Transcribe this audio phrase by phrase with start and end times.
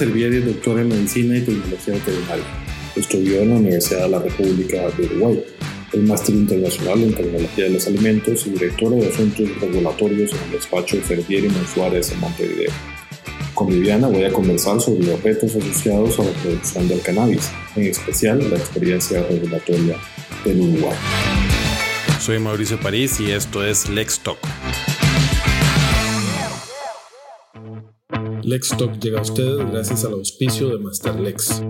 [0.00, 2.44] Servieri es doctora en Medicina y Tecnología Veterinaria.
[2.96, 5.44] Estudió en la Universidad de la República de Uruguay,
[5.92, 10.52] el máster internacional en Tecnología de los Alimentos y directora de Asuntos Regulatorios en el
[10.52, 12.72] despacho Servieri Monsuárez en Montevideo.
[13.52, 17.88] Con Viviana voy a conversar sobre los retos asociados a la producción del cannabis, en
[17.88, 19.98] especial la experiencia regulatoria
[20.46, 20.96] del Uruguay.
[22.18, 24.38] Soy Mauricio París y esto es Lex Talk.
[28.50, 31.62] Lex Talk llega a ustedes gracias al auspicio de Master Lex.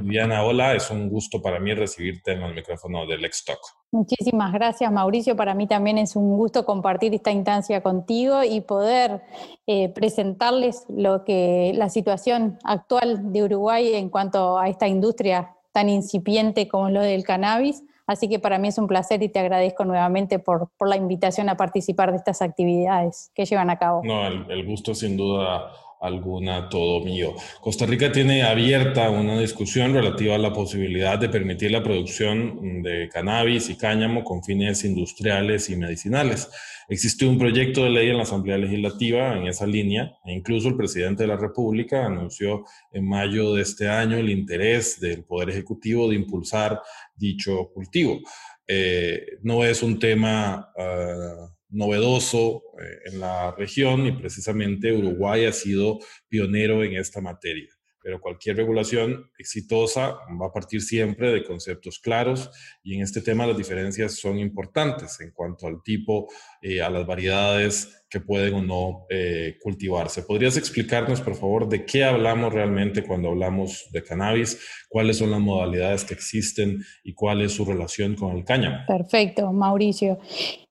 [0.00, 3.58] Viviana, hola, es un gusto para mí recibirte en el micrófono de Lex Talk.
[3.90, 5.34] Muchísimas gracias, Mauricio.
[5.34, 9.22] Para mí también es un gusto compartir esta instancia contigo y poder
[9.66, 15.88] eh, presentarles lo que la situación actual de Uruguay en cuanto a esta industria tan
[15.88, 19.84] incipiente como lo del cannabis Así que para mí es un placer y te agradezco
[19.84, 24.02] nuevamente por, la invitación a participar de estas actividades que llevan a cabo.
[24.04, 25.72] No, el, gusto sin duda
[26.06, 27.34] alguna todo mío.
[27.60, 33.08] Costa Rica tiene abierta una discusión relativa a la posibilidad de permitir la producción de
[33.12, 36.48] cannabis y cáñamo con fines industriales y medicinales.
[36.88, 40.76] Existe un proyecto de ley en la Asamblea Legislativa en esa línea e incluso el
[40.76, 46.08] presidente de la República anunció en mayo de este año el interés del Poder Ejecutivo
[46.08, 46.80] de impulsar
[47.16, 48.20] dicho cultivo.
[48.68, 55.52] Eh, no es un tema ah, novedoso eh, en la región y precisamente Uruguay ha
[55.52, 57.68] sido pionero en esta materia.
[58.02, 62.50] Pero cualquier regulación exitosa va a partir siempre de conceptos claros
[62.84, 66.28] y en este tema las diferencias son importantes en cuanto al tipo,
[66.62, 70.22] eh, a las variedades que pueden o no eh, cultivarse.
[70.22, 74.60] ¿Podrías explicarnos, por favor, de qué hablamos realmente cuando hablamos de cannabis?
[74.88, 78.78] ¿Cuáles son las modalidades que existen y cuál es su relación con el cáñamo?
[78.86, 80.18] Perfecto, Mauricio.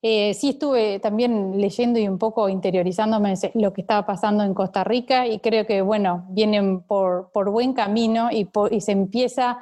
[0.01, 4.83] Eh, sí estuve también leyendo y un poco interiorizándome lo que estaba pasando en Costa
[4.83, 9.57] Rica y creo que, bueno, vienen por, por buen camino y, y se empieza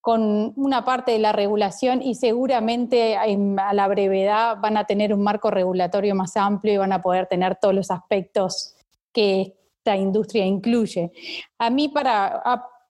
[0.00, 5.22] con una parte de la regulación y seguramente a la brevedad van a tener un
[5.22, 8.74] marco regulatorio más amplio y van a poder tener todos los aspectos
[9.12, 11.12] que esta industria incluye.
[11.58, 12.42] A mí para,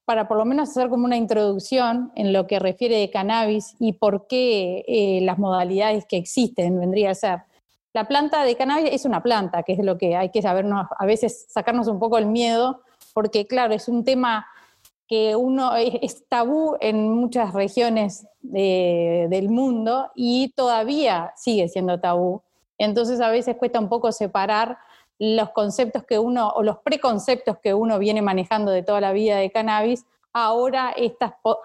[0.04, 3.94] para por lo menos hacer como una introducción en lo que refiere de cannabis y
[3.94, 7.42] por qué eh, las modalidades que existen vendría a ser.
[7.92, 11.06] La planta de cannabis es una planta, que es lo que hay que sabernos, a
[11.06, 12.82] veces sacarnos un poco el miedo,
[13.12, 14.46] porque claro, es un tema
[15.10, 22.42] que uno es tabú en muchas regiones del mundo y todavía sigue siendo tabú.
[22.78, 24.78] Entonces a veces cuesta un poco separar
[25.18, 29.36] los conceptos que uno, o los preconceptos que uno viene manejando de toda la vida
[29.38, 30.94] de cannabis, ahora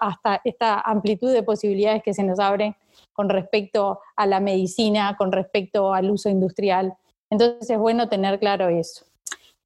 [0.00, 2.74] hasta esta amplitud de posibilidades que se nos abren
[3.12, 6.96] con respecto a la medicina, con respecto al uso industrial.
[7.30, 9.06] Entonces es bueno tener claro eso.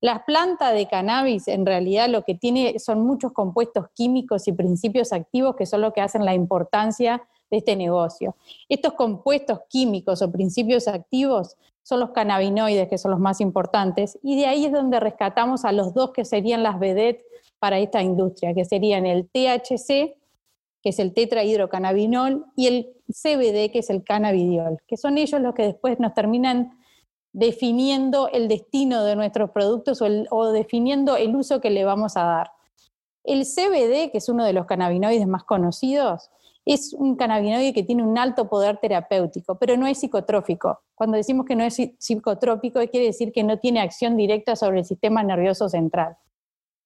[0.01, 5.13] La planta de cannabis en realidad lo que tiene son muchos compuestos químicos y principios
[5.13, 8.35] activos que son lo que hacen la importancia de este negocio.
[8.69, 14.39] Estos compuestos químicos o principios activos son los cannabinoides, que son los más importantes, y
[14.39, 17.25] de ahí es donde rescatamos a los dos que serían las vedettes
[17.59, 20.17] para esta industria, que serían el THC,
[20.83, 25.55] que es el tetrahidrocannabinol, y el CBD, que es el cannabidiol, que son ellos los
[25.55, 26.79] que después nos terminan
[27.33, 32.53] definiendo el destino de nuestros productos o, definiendo el uso que le vamos a dar.
[33.25, 36.31] El CBD, que es uno de los cannabinoides más conocidos,
[36.65, 40.81] es un cannabinoide que tiene un alto poder terapéutico, pero no es psicotrófico.
[40.95, 44.85] Cuando decimos que no es psicotrópico, quiere decir que no tiene acción directa sobre el
[44.85, 46.17] sistema nervioso central.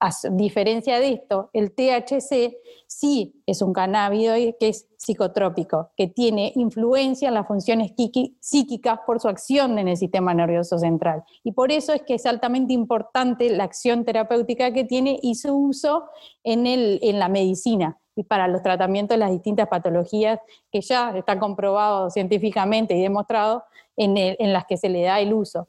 [0.04, 6.52] A diferencia de esto, el THC sí es un cannabinoide que es psicotrópico, que tiene
[6.56, 7.92] influencia en las funciones
[8.40, 11.24] psíquicas por su acción en el sistema nervioso central.
[11.42, 15.56] Y por eso es que es altamente importante la acción terapéutica que tiene y su
[15.56, 16.04] uso
[16.42, 20.38] en, el, en la medicina y para los tratamientos de las distintas patologías
[20.70, 23.64] que ya está comprobado científicamente y demostrado
[23.96, 25.66] en, en las que se le da el uso.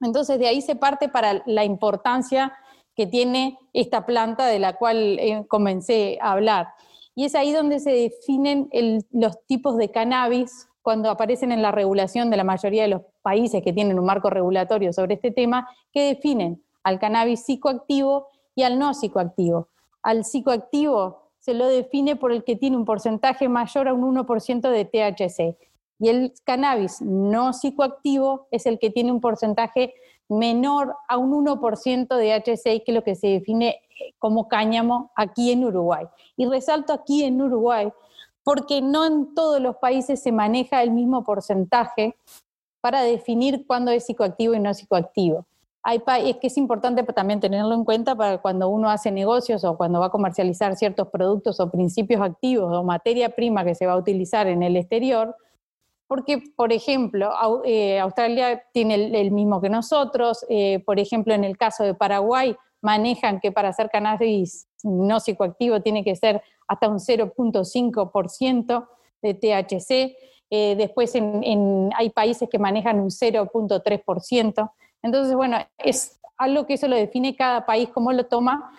[0.00, 2.52] Entonces de ahí se parte para la importancia
[3.00, 6.68] que tiene esta planta de la cual eh, comencé a hablar.
[7.14, 8.68] Y es ahí donde se definen
[9.10, 13.62] los tipos de cannabis cuando aparecen en la regulación de la mayoría de los países
[13.62, 18.78] que tienen un marco regulatorio sobre este tema, que definen al cannabis psicoactivo y al
[18.78, 19.68] no psicoactivo.
[20.02, 24.68] Al psicoactivo se lo define por el que tiene un porcentaje mayor a un 1%
[24.68, 25.56] de THC.
[25.98, 29.94] Y el cannabis no psicoactivo es el que tiene un porcentaje
[30.30, 33.80] menor a un 1% de HC, que es lo que se define
[34.18, 36.06] como cáñamo aquí en Uruguay.
[36.36, 37.92] Y resalto aquí en Uruguay
[38.42, 42.16] porque no en todos los países se maneja el mismo porcentaje
[42.80, 45.44] para definir cuándo es psicoactivo y no psicoactivo.
[45.82, 49.76] hay es que es importante también tenerlo en cuenta para cuando uno hace negocios o
[49.76, 53.92] cuando va a comercializar ciertos productos o principios activos o materia prima que se va
[53.92, 55.36] a utilizar en el exterior,
[56.10, 57.32] porque, por ejemplo,
[57.64, 62.56] eh, Australia tiene el, mismo que nosotros, eh, por ejemplo, en el caso de Paraguay,
[62.82, 68.88] manejan que para hacer cannabis no psicoactivo tiene que ser hasta un 0.5%
[69.22, 70.16] de THC,
[70.50, 74.72] eh, después hay países que manejan un 0.3%.
[75.04, 78.72] Entonces, bueno, es algo que eso lo define cada país, cómo lo toma.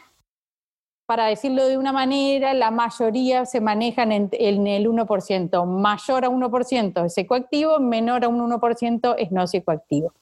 [1.06, 5.66] Para decirlo de una manera, la mayoría se manejan en, el 1%.
[5.66, 10.14] Mayor a 1% es psicoactivo, menor a un 1% es no psicoactivo.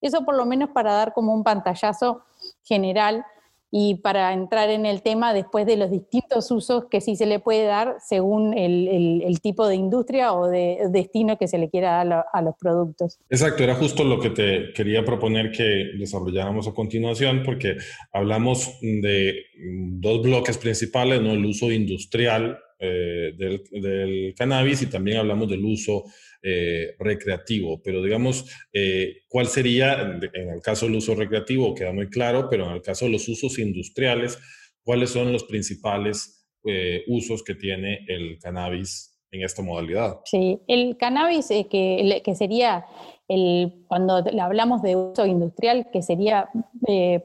[0.00, 2.22] Eso por lo menos para dar como un pantallazo
[2.62, 3.26] general
[3.70, 7.38] y para entrar en el tema después de los distintos usos que sí se le
[7.38, 12.26] puede dar según el, tipo de industria o de destino que se le quiera dar
[12.32, 13.18] a, los productos.
[13.30, 17.76] Exacto, era justo lo que te quería proponer que desarrolláramos a continuación porque
[18.12, 21.32] hablamos de dos bloques principales, ¿no?
[21.32, 26.04] el uso industrial eh, del, del, cannabis y también hablamos del uso
[26.42, 32.08] eh, recreativo, pero digamos, eh, ¿cuál sería, en el caso del uso recreativo, queda muy
[32.08, 34.38] claro, pero en el caso de los usos industriales,
[34.82, 40.20] cuáles son los principales eh, usos que tiene el cannabis en esta modalidad?
[40.24, 42.86] Sí, el cannabis que, que sería
[43.26, 46.48] el, cuando hablamos de uso industrial, que sería,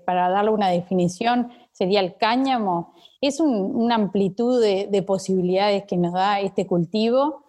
[0.06, 6.42] para darle una definición, sería el cáñamo, es una amplitud de, posibilidades que nos da
[6.42, 7.46] este cultivo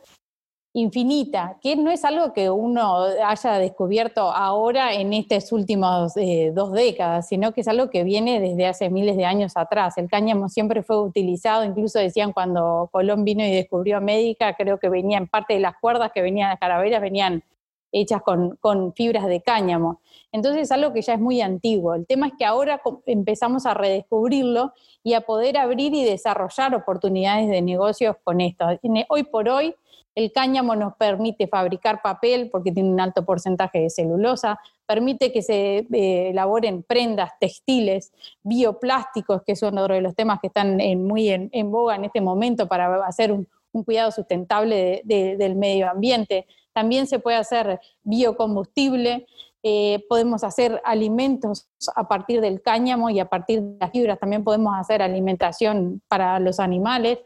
[0.77, 6.73] infinita, que no es algo que uno haya descubierto ahora en estas últimas eh, dos
[6.73, 9.97] décadas, sino que es algo que viene desde hace miles de años atrás.
[9.99, 14.89] El cáñamo siempre fue utilizado, incluso decían cuando Colón vino y descubrió América, creo que
[14.89, 17.45] venían parte de las cuerdas que venían de caraveras, venían
[17.93, 20.01] hechas con, con, fibras de cáñamo.
[20.33, 21.95] Entonces es algo que ya es muy antiguo.
[21.95, 24.73] El tema es que ahora empezamos a redescubrirlo
[25.05, 28.67] y a poder abrir y desarrollar oportunidades de negocios con esto.
[29.09, 29.77] Hoy por hoy
[30.15, 35.43] el cáñamo nos permite fabricar papel porque tiene un alto porcentaje de celulosa, permite que
[35.43, 38.13] se eh, elaboren prendas textiles,
[38.43, 42.69] bioplásticos, que es uno de los temas que están muy en, boga en este momento
[42.69, 43.49] para hacer un,
[43.85, 46.47] cuidado sustentable del medio ambiente.
[46.73, 49.27] También se puede hacer biocombustible,
[49.65, 51.67] eh, podemos hacer alimentos
[51.97, 56.39] a partir del cáñamo y a partir de las fibras también podemos hacer alimentación para
[56.39, 57.19] los animales.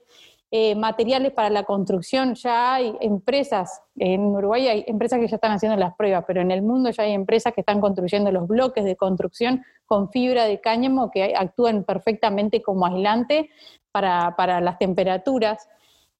[0.50, 5.52] Eh, materiales para la construcción, ya hay empresas, en Uruguay hay empresas que ya están
[5.52, 8.82] haciendo las pruebas, pero en el mundo ya hay empresas que están construyendo los bloques
[8.82, 13.50] de construcción con fibra de cáñamo que actúan perfectamente como aislante
[13.92, 15.68] para, las temperaturas.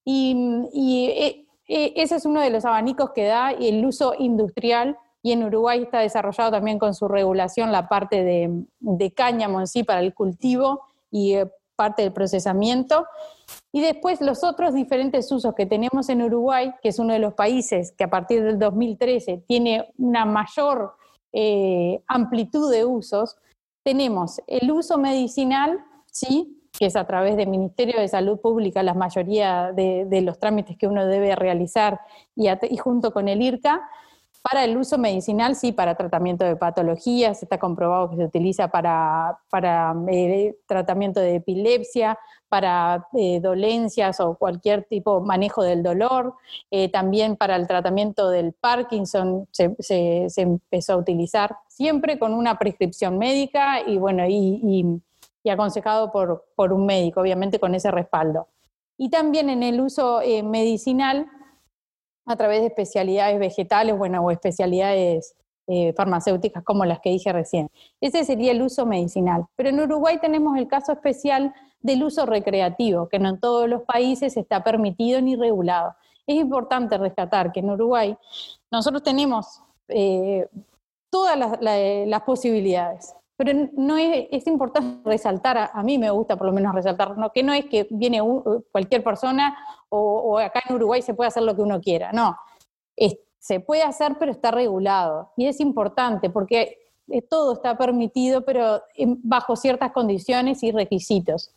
[0.05, 0.67] Y,
[1.17, 5.45] eh, eh, ese es uno de los abanicos que da el uso industrial y en
[5.45, 10.01] Uruguay está desarrollado también con su regulación la parte de, de cáñamo en sí para
[10.01, 11.37] el cultivo y
[11.79, 13.07] parte del procesamiento.
[13.73, 17.35] Y después los otros diferentes usos que tenemos en Uruguay, que es uno de los
[17.35, 20.97] países que a partir del 2013 tiene una mayor
[21.33, 23.37] eh, amplitud de usos,
[23.85, 25.79] tenemos el uso medicinal,
[26.11, 26.61] ¿sí?
[26.77, 30.89] que es a través del Ministerio de Salud Pública la mayoría de, los trámites que
[30.89, 32.01] uno debe realizar
[32.35, 33.89] y, y junto con el IRCA,
[34.43, 39.39] para el uso medicinal, sí, para tratamiento de patologías, está comprobado que se utiliza para,
[39.51, 46.35] para eh, tratamiento de epilepsia, para eh, dolencias o cualquier tipo de manejo del dolor,
[46.71, 52.59] eh, también para el tratamiento del Parkinson se, se, empezó a utilizar, siempre con una
[52.59, 55.01] prescripción médica y bueno, y, y,
[55.51, 58.49] aconsejado por, por, un médico, obviamente con ese respaldo.
[58.99, 61.27] Y también en el uso medicinal
[62.29, 65.35] a través de especialidades vegetales bueno, o especialidades
[65.67, 67.71] eh, farmacéuticas como las que dije recién.
[68.01, 69.47] Ese sería el uso medicinal.
[69.55, 73.83] Pero en Uruguay tenemos el caso especial del uso recreativo, que no en todos los
[73.83, 75.95] países está permitido ni regulado.
[76.27, 78.17] Es importante rescatar que en Uruguay
[78.71, 80.49] nosotros tenemos eh,
[81.11, 83.15] todas las, posibilidades.
[83.39, 87.43] Pero no es, es importante resaltar, a, mí me gusta por lo menos resaltar, que
[87.43, 88.21] no es que viene
[88.71, 89.57] cualquier persona
[89.89, 92.13] o, acá en Uruguay se puede hacer lo que uno quiera.
[92.13, 92.37] No,
[93.39, 95.33] se puede hacer, pero está regulado.
[95.37, 96.79] Y es importante porque
[97.09, 98.83] eh, todo está permitido, pero
[99.23, 101.55] bajo ciertas condiciones y requisitos.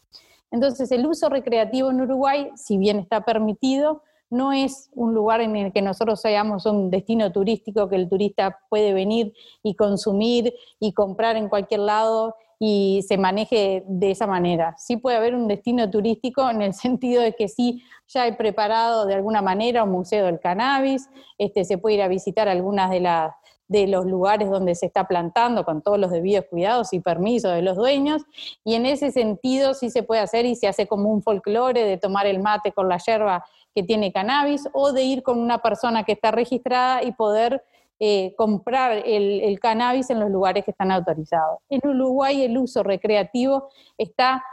[0.51, 5.55] Entonces, el uso recreativo en Uruguay, si bien está permitido, no es un lugar en
[5.55, 10.93] el que nosotros seamos un destino turístico que el turista puede venir y consumir y
[10.93, 14.75] comprar en cualquier lado y se maneje de esa manera.
[14.77, 19.05] Sí puede haber un destino turístico en el sentido de que sí ya he preparado
[19.05, 23.01] de alguna manera un museo del cannabis, este, se puede ir a visitar algunas de
[23.01, 23.33] las
[23.71, 27.61] de los lugares donde se está plantando, con todos los debidos cuidados y permisos de
[27.61, 28.21] los dueños,
[28.65, 31.97] y en ese sentido sí se puede hacer y se hace como un folclore de
[31.97, 36.03] tomar el mate con la yerba que tiene cannabis o de ir con una persona
[36.03, 37.63] que está registrada y poder
[37.99, 41.59] eh, comprar el, cannabis en los lugares que están autorizados.
[41.69, 44.43] En Uruguay el uso recreativo está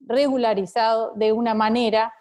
[0.00, 2.14] regularizado de una manera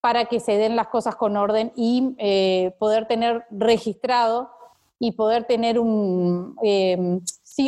[0.00, 4.50] para que se den las cosas con orden y eh, poder tener registrado
[4.98, 7.20] y poder tener un, em,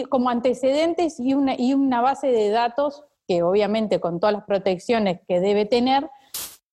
[0.09, 5.21] como antecedentes y una, y una base de datos que obviamente con todas las protecciones
[5.27, 6.09] que debe tener,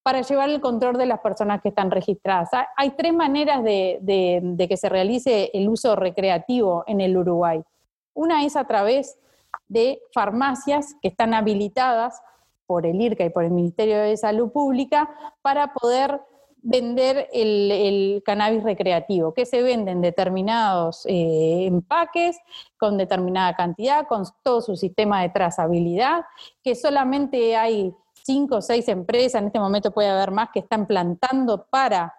[0.06, 2.50] para llevar el control de las personas que están registradas.
[2.76, 7.60] Hay tres maneras de, que se realice el uso recreativo en el Uruguay.
[8.14, 9.18] Una es a través
[9.66, 12.22] de farmacias que están habilitadas
[12.66, 15.10] por el IRCA y por el Ministerio de Salud Pública
[15.42, 16.20] para poder
[16.62, 22.38] vender el, cannabis recreativo, que se vende en determinados eh, empaques,
[22.78, 26.26] con determinada cantidad, con todo su sistema de trazabilidad,
[26.62, 27.92] que solamente hay
[28.26, 32.14] cinco o seis empresas, en este momento puede haber más, que están plantando para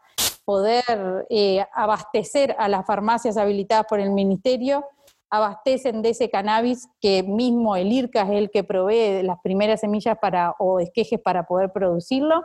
[0.46, 4.86] poder eh, abastecer a las farmacias habilitadas por el Ministerio
[5.30, 10.18] abastecen de ese cannabis que mismo el IRCA es el que provee las primeras semillas
[10.22, 12.44] para, o esquejes para poder producirlo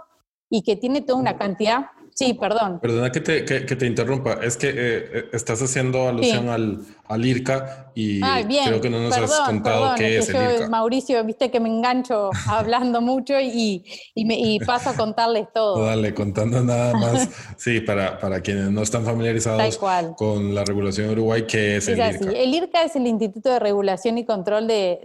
[0.50, 2.78] y que tiene toda una cantidad Sí, perdón.
[2.81, 4.35] Perdona que te, que, te interrumpa.
[4.42, 9.16] Es que eh, eh, estás haciendo alusión al, al, IRCA y creo que no nos
[9.16, 10.69] has contado qué es, el IRCA.
[10.69, 15.85] Mauricio, viste que me engancho hablando mucho y, y, me, y, paso a contarles todo.
[15.85, 17.31] Dale, contando nada más.
[17.57, 19.78] sí, para, para quienes no están familiarizados
[20.16, 22.31] con la regulación de Uruguay, ¿qué es, el IRCA?
[22.31, 25.00] El IRCA es el Instituto de Regulación y Control de,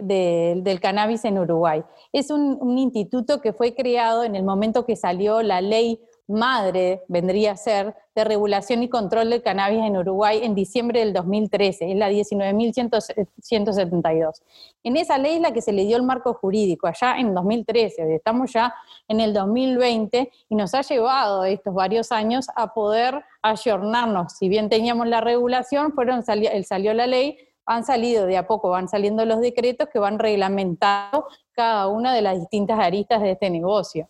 [0.62, 1.82] del Cannabis en Uruguay.
[2.12, 5.98] Es un, un instituto que fue creado en el momento que salió la ley
[6.28, 11.14] madre vendría a ser de regulación y control del cannabis en Uruguay en diciembre del
[11.14, 14.42] 2013, es la 19.172.
[14.84, 18.14] En esa ley es la que se le dio el marco jurídico, allá en 2013,
[18.14, 18.74] estamos ya
[19.08, 24.34] en el 2020 y nos ha llevado estos varios años a poder ayornarnos.
[24.34, 28.88] Si bien teníamos la regulación, fueron salió la ley, han salido de a poco, van
[28.88, 34.08] saliendo los decretos que van reglamentando cada una de las distintas aristas de este negocio.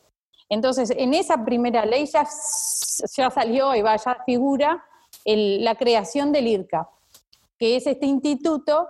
[0.49, 4.85] Entonces, en esa primera ley ya, salió y vaya figura
[5.25, 6.88] la creación del IRCA,
[7.59, 8.88] que es este instituto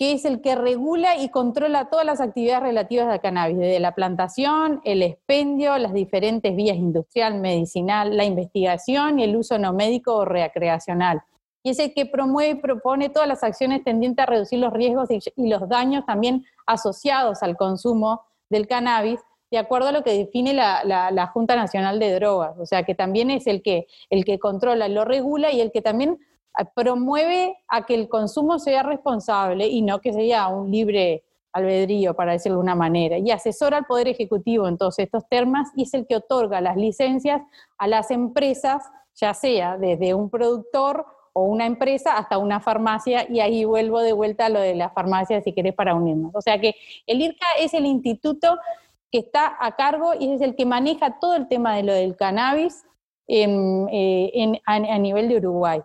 [0.00, 3.94] que es el que regula y controla todas las actividades relativas al cannabis, desde la
[3.94, 10.14] plantación, el expendio, las diferentes vías industrial, medicinal, la investigación y el uso no médico
[10.14, 11.20] o recreacional.
[11.62, 15.10] Y es el que promueve y propone todas las acciones tendientes a reducir los riesgos
[15.10, 20.54] y los daños también asociados al consumo del cannabis, de acuerdo a lo que define
[20.54, 24.88] la, Junta Nacional de Drogas, o sea que también es el que, el que controla,
[24.88, 26.18] lo regula y el que también
[26.58, 32.14] eh, promueve a que el consumo sea responsable y no que sea un libre albedrío,
[32.14, 35.82] para decirlo de una manera, y asesora al Poder Ejecutivo en todos estos temas y
[35.82, 37.42] es el que otorga las licencias
[37.76, 38.84] a las empresas,
[39.16, 44.12] ya sea desde un productor o una empresa hasta una farmacia, y ahí vuelvo de
[44.12, 46.32] vuelta a lo de la farmacia, si querés, para unirnos.
[46.34, 46.74] O sea que
[47.06, 48.56] el IRCA es el instituto
[49.10, 52.16] que está a cargo y es el que maneja todo el tema de lo del
[52.16, 52.84] cannabis
[53.28, 55.80] eh, a, nivel de Uruguay.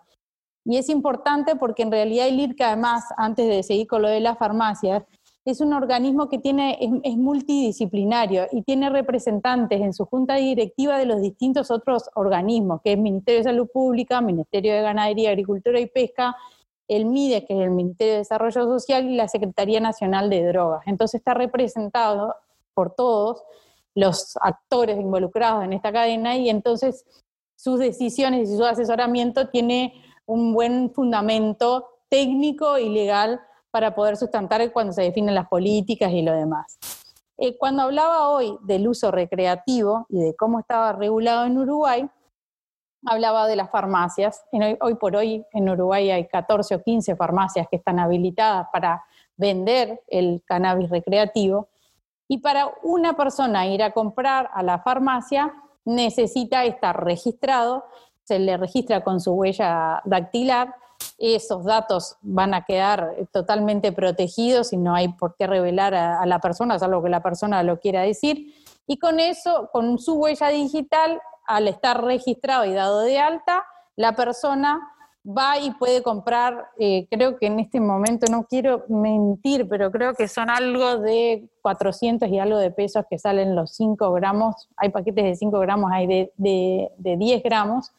[0.65, 4.19] Y es importante porque en realidad el IRCA, además, antes de seguir con lo de
[4.19, 5.03] las farmacias,
[5.45, 11.05] es un organismo que tiene, es, multidisciplinario y tiene representantes en su junta directiva de
[11.05, 15.85] los distintos otros organismos, que es Ministerio de Salud Pública, Ministerio de Ganadería, Agricultura y
[15.85, 16.35] Pesca,
[16.87, 20.81] el MIDE, que es el Ministerio de Desarrollo Social, y la Secretaría Nacional de Drogas.
[20.87, 22.33] Entonces está representado
[22.75, 23.41] por todos
[23.95, 27.05] los actores involucrados en esta cadena y entonces
[27.55, 29.93] sus decisiones y su asesoramiento tiene
[30.25, 33.39] un buen fundamento técnico y legal
[33.71, 36.77] para poder sustentar cuando se definen las políticas y lo demás.
[37.37, 42.09] Eh, cuando hablaba hoy del uso recreativo y de cómo estaba regulado en Uruguay,
[43.05, 44.43] hablaba de las farmacias.
[44.51, 49.03] Hoy, hoy, por hoy en Uruguay hay 14 o 15 farmacias que están habilitadas para
[49.37, 51.67] vender el cannabis recreativo
[52.27, 55.53] y para una persona ir a comprar a la farmacia
[55.85, 57.85] necesita estar registrado,
[58.23, 60.75] se le registra con su huella dactilar,
[61.17, 66.39] esos datos van a quedar totalmente protegidos y no hay por qué revelar a, la
[66.39, 68.53] persona, salvo que la persona lo quiera decir.
[68.87, 73.65] Y con eso, con su huella digital, al estar registrado y dado de alta,
[73.95, 74.94] la persona
[75.25, 80.13] va y puede comprar, eh, creo que en este momento no quiero mentir, pero creo
[80.13, 84.89] que son algo de 400 y algo de pesos que salen los 5 gramos, hay
[84.89, 86.31] paquetes de 5 gramos, hay de,
[86.97, 87.91] de, 10 gramos,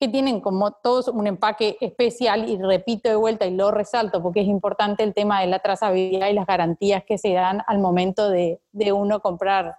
[0.00, 4.40] que tienen como todos un empaque especial y repito de vuelta y lo resalto porque
[4.40, 8.30] es importante el tema de la trazabilidad y las garantías que se dan al momento
[8.30, 8.60] de,
[8.92, 9.76] uno comprar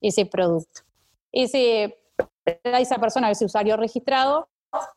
[0.00, 0.82] ese producto.
[1.30, 1.96] Ese,
[2.44, 4.48] esa persona, ese usuario registrado,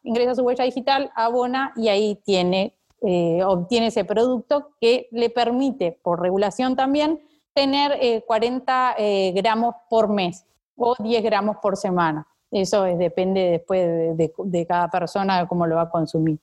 [0.03, 5.99] ingresa su huella digital, abona y ahí tiene, eh, obtiene ese producto que le permite,
[6.01, 7.21] por regulación también,
[7.53, 12.27] tener 40 eh, eh, gramos por mes o 10 gramos por semana.
[12.51, 16.39] Eso depende después de, cada persona de cómo lo va a consumir.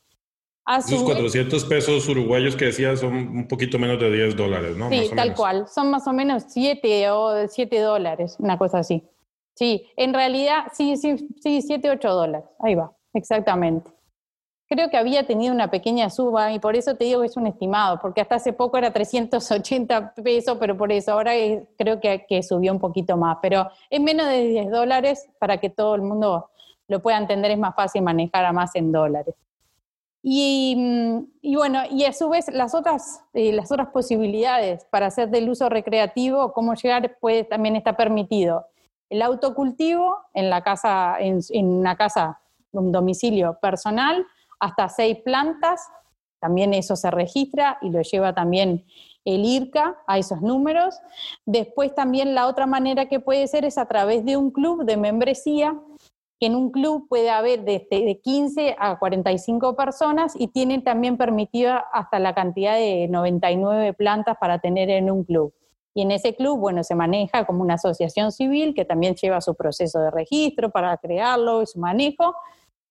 [0.78, 4.88] Esos 400 pesos uruguayos que decías son un poquito menos de 10 dólares, ¿no?
[4.90, 5.66] Sí, tal cual.
[5.68, 9.02] Son más o menos 7 o 7 dólares, una cosa así.
[9.54, 12.48] Sí, en realidad, sí, sí, sí, 7, 8 dólares.
[12.60, 13.90] Ahí va, exactamente
[14.72, 17.46] creo que había tenido una pequeña suba y por eso te digo que es un
[17.46, 21.32] estimado, porque hasta hace poco era 380 pesos, pero por eso ahora
[21.76, 25.94] creo que, subió un poquito más, pero es menos de 10 dólares para que todo
[25.94, 26.48] el mundo
[26.88, 29.34] lo pueda entender, es más fácil manejar a más en dólares.
[30.22, 35.28] Y, mm, bueno, y a su vez las otras, eh, las otras posibilidades para hacer
[35.30, 38.66] del uso recreativo, cómo llegar, pues también está permitido.
[39.10, 42.41] El autocultivo en la casa, en, en una casa,
[42.72, 44.26] un domicilio personal,
[44.60, 45.80] hasta seis plantas,
[46.40, 48.84] también eso se registra y lo lleva también
[49.24, 50.98] el IRCA a esos números.
[51.46, 54.96] Después también la otra manera que puede ser es a través de un club de
[54.96, 55.78] membresía,
[56.40, 61.16] que en un club puede haber desde de 15 a 45 personas y tienen también
[61.16, 65.54] permitida hasta la cantidad de 99 plantas para tener en un club.
[65.94, 69.54] Y en ese club, bueno, se maneja como una asociación civil que también lleva su
[69.54, 72.34] proceso de registro para crearlo y su manejo,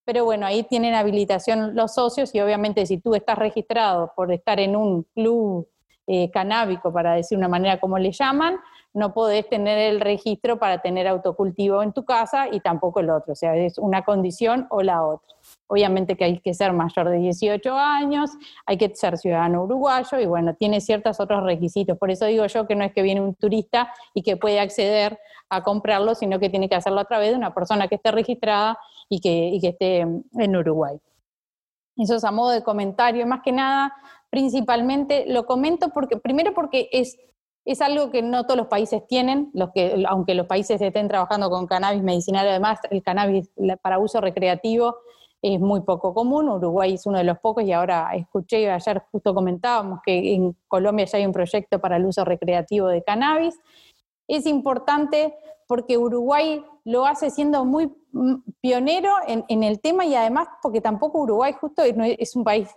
[0.06, 4.60] pero bueno, ahí tienen habilitación los socios y obviamente si tú estás registrado por estar
[4.60, 5.68] en un club
[6.08, 8.60] eh, canábico, para decir una manera como le llaman,
[8.94, 13.34] no podés tener el registro para tener autocultivo en tu casa y tampoco el otro,
[13.34, 15.36] o sea, es una condición o la otra.
[15.68, 18.32] Obviamente que hay que ser mayor de 18 años,
[18.66, 21.98] hay que ser ciudadano uruguayo y bueno, tiene ciertos otros requisitos.
[21.98, 25.20] Por eso digo yo que no es que viene un turista y que puede acceder
[25.50, 28.78] a comprarlo, sino que tiene que hacerlo a través de una persona que esté registrada
[29.12, 30.98] y que, esté en Uruguay.
[31.98, 33.28] Eso es a modo de comentario.
[33.28, 33.94] Más que nada,
[34.30, 37.20] principalmente lo comento porque, primero porque es,
[37.66, 41.50] es algo que no todos los países tienen, los que, aunque los países estén trabajando
[41.50, 44.96] con cannabis medicinal, además el cannabis para uso recreativo
[45.42, 46.48] es muy poco común.
[46.48, 51.06] Uruguay es uno de los pocos y ahora escuché, ayer justo comentábamos que en Colombia
[51.06, 53.60] ya hay un proyecto para el uso recreativo de cannabis.
[54.26, 55.36] Es importante
[55.72, 61.22] porque Uruguay lo hace siendo muy mm, pionero en, el tema y además porque tampoco
[61.22, 62.68] Uruguay justo es, un país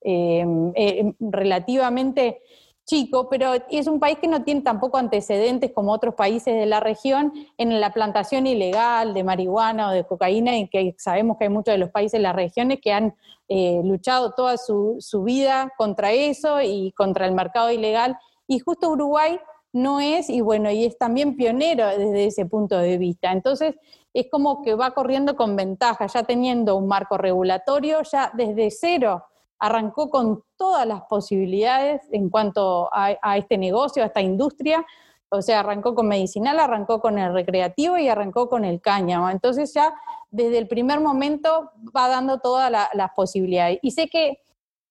[0.00, 0.42] eh,
[0.74, 2.40] eh, relativamente
[2.86, 6.80] chico, pero es un país que no tiene tampoco antecedentes como otros países de la
[6.80, 11.50] región en la plantación ilegal de marihuana o de cocaína, y que sabemos que hay
[11.50, 13.14] muchos de los países de las regiones que han
[13.48, 18.16] eh, luchado toda su vida contra eso y contra el mercado ilegal.
[18.46, 19.38] Y justo Uruguay
[19.72, 23.32] no es, y bueno, y es también pionero desde ese punto de vista.
[23.32, 23.76] Entonces,
[24.12, 29.24] es como que va corriendo con ventaja, ya teniendo un marco regulatorio, ya desde cero
[29.60, 34.84] arrancó con todas las posibilidades en cuanto a, este negocio, a esta industria.
[35.28, 39.28] O sea, arrancó con medicinal, arrancó con el recreativo y arrancó con el cáñamo.
[39.30, 39.94] Entonces ya
[40.30, 43.78] desde el primer momento va dando todas las posibilidades.
[43.82, 44.40] Y sé que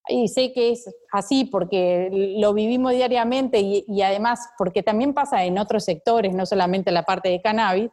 [0.10, 5.58] y sé que es así porque lo vivimos diariamente y, además porque también pasa en
[5.58, 7.92] otros sectores, no solamente la parte de cannabis,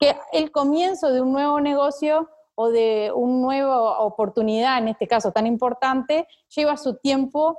[0.00, 5.32] que el comienzo de un nuevo negocio o de una nueva oportunidad, en este caso
[5.32, 7.58] tan importante, lleva su tiempo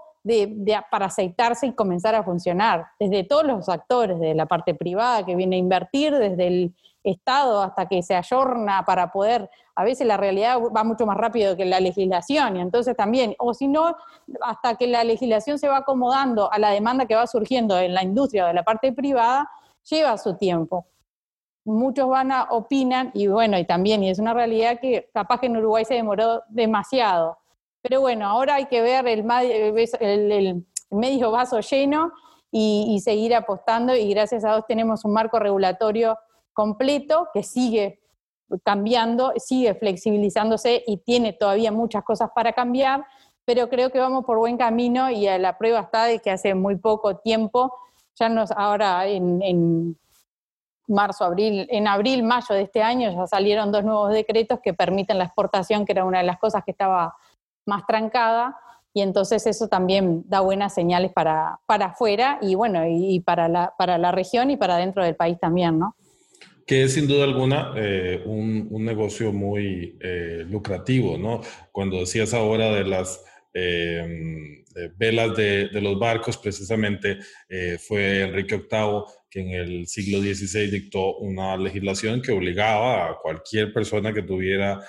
[0.92, 5.36] para aceitarse y comenzar a funcionar, desde todos los actores, de la parte privada que
[5.36, 6.76] viene a invertir, desde el
[7.10, 11.56] Estado hasta que se ayorna para poder, a veces la realidad va mucho más rápido
[11.56, 13.96] que la legislación, y entonces también, o si no,
[14.42, 18.04] hasta que la legislación se va acomodando a la demanda que va surgiendo en la
[18.04, 19.50] industria o de la parte privada,
[19.90, 20.86] lleva su tiempo.
[21.64, 25.46] Muchos van a opinan, y bueno, y también, y es una realidad que capaz que
[25.46, 27.38] en Uruguay se demoró demasiado.
[27.82, 32.12] Pero bueno, ahora hay que ver el, medio vaso lleno
[32.52, 36.18] y, y seguir apostando, y gracias a Dios tenemos un marco regulatorio
[36.60, 38.02] completo que sigue
[38.66, 43.06] cambiando, sigue flexibilizándose y tiene todavía muchas cosas para cambiar,
[43.46, 46.76] pero creo que vamos por buen camino y la prueba está de que hace muy
[46.76, 47.74] poco tiempo,
[48.20, 49.98] ya nos, ahora en,
[50.90, 55.18] marzo, abril, en abril, mayo de este año ya salieron dos nuevos decretos que permiten
[55.18, 57.16] la exportación, que era una de las cosas que estaba
[57.66, 58.60] más trancada,
[58.94, 63.74] y entonces eso también da buenas señales para, para afuera y bueno, y para la,
[63.78, 65.96] para la región y para dentro del país también, ¿no?
[66.70, 71.42] Que es sin duda alguna eh, un, un, negocio muy eh, lucrativo, ¿no?
[71.72, 74.64] Cuando decías ahora de las eh,
[74.96, 77.18] velas de, de, los barcos, precisamente
[77.80, 83.74] fue Enrique VIII que en el siglo XVI dictó una legislación que obligaba a cualquier
[83.74, 84.80] persona que tuviera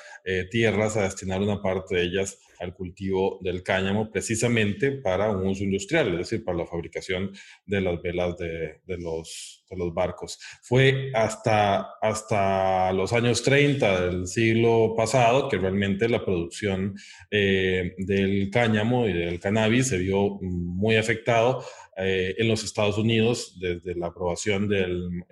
[0.51, 5.65] tierras a destinar una parte de ellas al cultivo del cáñamo precisamente para un uso
[5.65, 7.33] industrial, es decir, para la fabricación
[7.65, 10.39] de las velas de, de los, de los barcos.
[10.63, 16.95] Fue hasta, hasta los años 30 del siglo pasado que realmente la producción
[17.31, 21.65] eh, del cáñamo y del cannabis se vio muy afectado
[22.03, 25.25] eh, en los Estados Unidos desde la aprobación del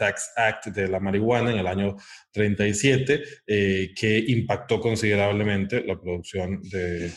[0.00, 1.96] Tax Act de la marihuana en el año
[2.32, 7.12] 37, eh, que impactó considerablemente la producción de,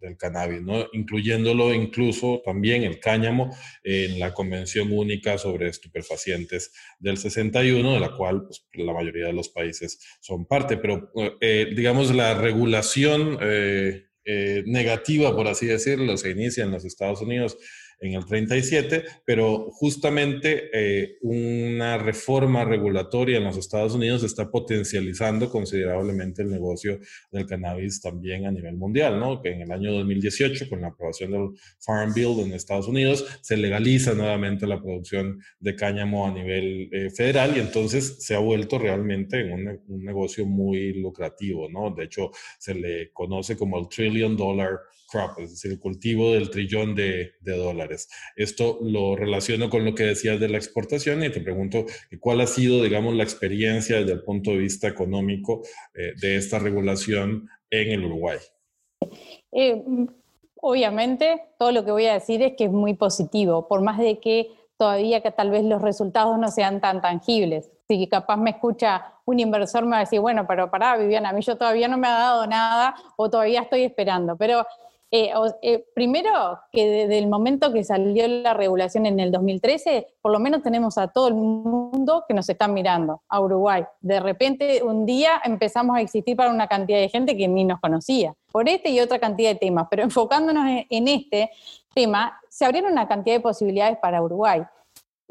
[0.00, 0.86] del cannabis, ¿no?
[0.92, 8.14] incluyéndolo incluso también el cáñamo en la Convención Única sobre Estupefacientes del 61, de la
[8.14, 14.08] cual pues, la mayoría de los países son parte, pero eh, digamos la regulación eh,
[14.24, 17.58] negativa, por así decirlo, se inicia en los Estados Unidos
[18.00, 25.50] en el 37, pero justamente eh, una reforma regulatoria en los Estados Unidos está potencializando
[25.50, 26.98] considerablemente el negocio
[27.30, 29.40] del cannabis también a nivel mundial, ¿no?
[29.40, 33.56] Que en el año 2018, con la aprobación del Farm Bill en Estados Unidos, se
[33.56, 38.78] legaliza nuevamente la producción de cáñamo a nivel eh, federal y entonces se ha vuelto
[38.78, 41.94] realmente en un, un negocio muy lucrativo, ¿no?
[41.94, 46.50] De hecho, se le conoce como el trillion dollar crop, es decir, el cultivo del
[46.50, 48.08] trillón de, dólares.
[48.36, 51.86] Esto lo relaciono con lo que decías de la exportación y te pregunto
[52.20, 55.62] cuál ha sido, digamos, la experiencia desde el punto de vista económico
[55.94, 58.38] eh, de esta regulación en el Uruguay.
[59.52, 59.82] Eh,
[60.56, 64.18] obviamente, todo lo que voy a decir es que es muy positivo, por más de
[64.18, 67.70] que todavía que tal vez los resultados no sean tan tangibles.
[67.86, 71.32] Si capaz me escucha un inversor me va a decir, bueno, pero pará, Viviana, a
[71.32, 74.36] mí yo todavía no me ha dado nada o todavía estoy esperando.
[74.36, 74.66] Pero
[75.16, 80.32] eh, eh, primero, que desde el momento que salió la regulación en el 2013, por
[80.32, 83.84] lo menos tenemos a todo el mundo que nos está mirando, a Uruguay.
[84.00, 87.78] De repente, un día empezamos a existir para una cantidad de gente que ni nos
[87.78, 91.48] conocía, por este y otra cantidad de temas, pero enfocándonos en este
[91.94, 94.64] tema, se abrieron una cantidad de posibilidades para Uruguay.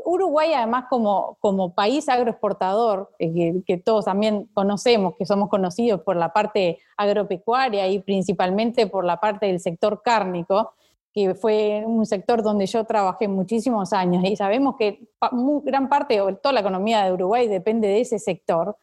[0.05, 6.15] Uruguay, además, como, como país agroexportador, eh, que, todos también conocemos, que somos conocidos por
[6.15, 10.73] la parte agropecuaria y principalmente por la parte del sector cárnico,
[11.13, 15.07] que fue un sector donde yo trabajé muchísimos años y sabemos que
[15.63, 18.77] gran parte o toda la economía de Uruguay depende de ese sector.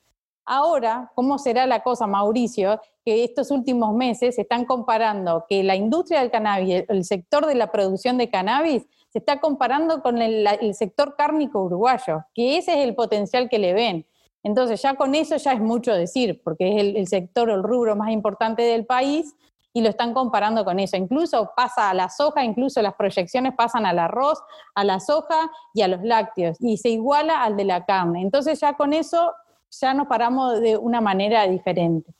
[0.44, 2.80] Ahora, ¿cómo será la cosa, Mauricio?
[3.04, 7.54] Que estos últimos meses se están comparando que la industria del cannabis, el sector de
[7.54, 12.88] la producción de cannabis, se está comparando con el, sector cárnico uruguayo, que ese es
[12.88, 14.06] el potencial que le ven.
[14.42, 17.96] Entonces ya con eso ya es mucho decir, porque es el, sector o el rubro
[17.96, 19.34] más importante del país
[19.72, 20.96] y lo están comparando con eso.
[20.96, 24.40] Incluso pasa a la soja, incluso las proyecciones pasan al arroz,
[24.74, 28.22] a la soja y a los lácteos, y se iguala al de la carne.
[28.22, 29.32] Entonces ya con eso
[29.70, 32.14] ya nos paramos de una manera diferente.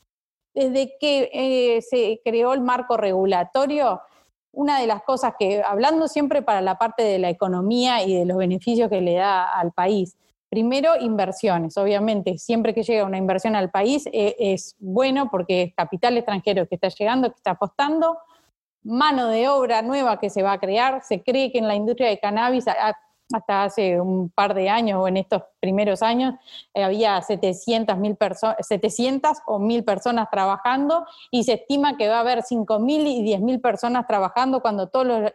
[0.53, 4.01] Desde que eh, se creó el marco regulatorio,
[4.53, 8.25] una de las cosas que, hablando siempre para la parte de la economía y de
[8.25, 10.17] los beneficios que le da al país,
[10.49, 15.75] primero inversiones, obviamente, siempre que llega una inversión al país eh, es bueno porque es
[15.75, 18.19] capital extranjero que está llegando, que está apostando,
[18.83, 22.09] mano de obra nueva que se va a crear, se cree que en la industria
[22.09, 22.65] de cannabis
[23.33, 26.35] hasta hace un par de años o en estos primeros años
[26.75, 28.17] eh, había 700, mil
[28.61, 33.61] 700 o 1000 personas trabajando y se estima que va a haber 5.000 y 10.000
[33.61, 35.31] personas trabajando cuando todos los,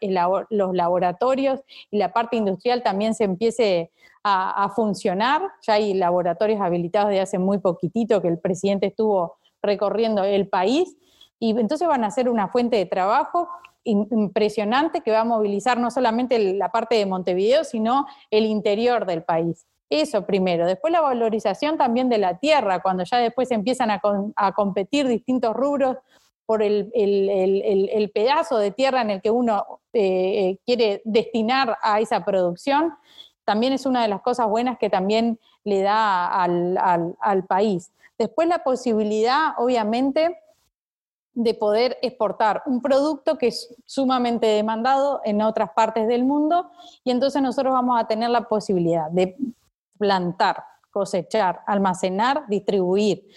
[0.50, 3.92] los, laboratorios y la parte industrial también se empiece
[4.24, 5.42] a, a funcionar.
[5.66, 10.98] Ya hay laboratorios habilitados de hace muy poquitito que el presidente estuvo recorriendo el país
[11.40, 13.48] y entonces van a ser una fuente de trabajo
[13.86, 19.24] impresionante que va a movilizar no solamente la parte de Montevideo, sino el interior del
[19.24, 19.66] país.
[19.90, 20.66] Eso primero.
[20.66, 25.98] Después la valorización también de la tierra, cuando ya después empiezan a, competir distintos rubros
[26.46, 26.92] por el,
[28.14, 32.94] pedazo de tierra en el que uno eh, eh, quiere destinar a esa producción,
[33.46, 37.92] también es una de las cosas buenas que también le da al país.
[38.18, 40.40] Después la posibilidad, obviamente,
[41.36, 46.72] de poder exportar un producto que es sumamente demandado en otras partes del mundo
[47.04, 49.38] y entonces nosotros vamos a tener la posibilidad de
[49.98, 53.28] plantar, cosechar, almacenar, distribuir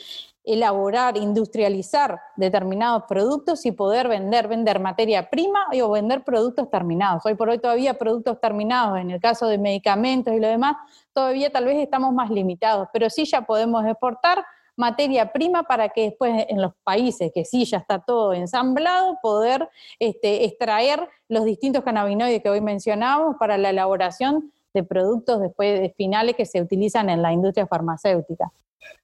[0.49, 7.27] elaborar, industrializar determinados productos y poder vender, vender materia prima o vender productos terminados.
[7.27, 10.77] Hoy por hoy todavía productos terminados, en el caso de medicamentos y lo demás,
[11.13, 14.43] todavía tal vez estamos más limitados, pero sí ya podemos exportar
[14.79, 19.69] materia prima para que después en los países que sí ya está todo ensamblado, poder
[19.99, 25.91] este, extraer los distintos cannabinoides que hoy mencionábamos para la elaboración de productos después de
[25.91, 28.53] finales que se utilizan en la industria farmacéutica.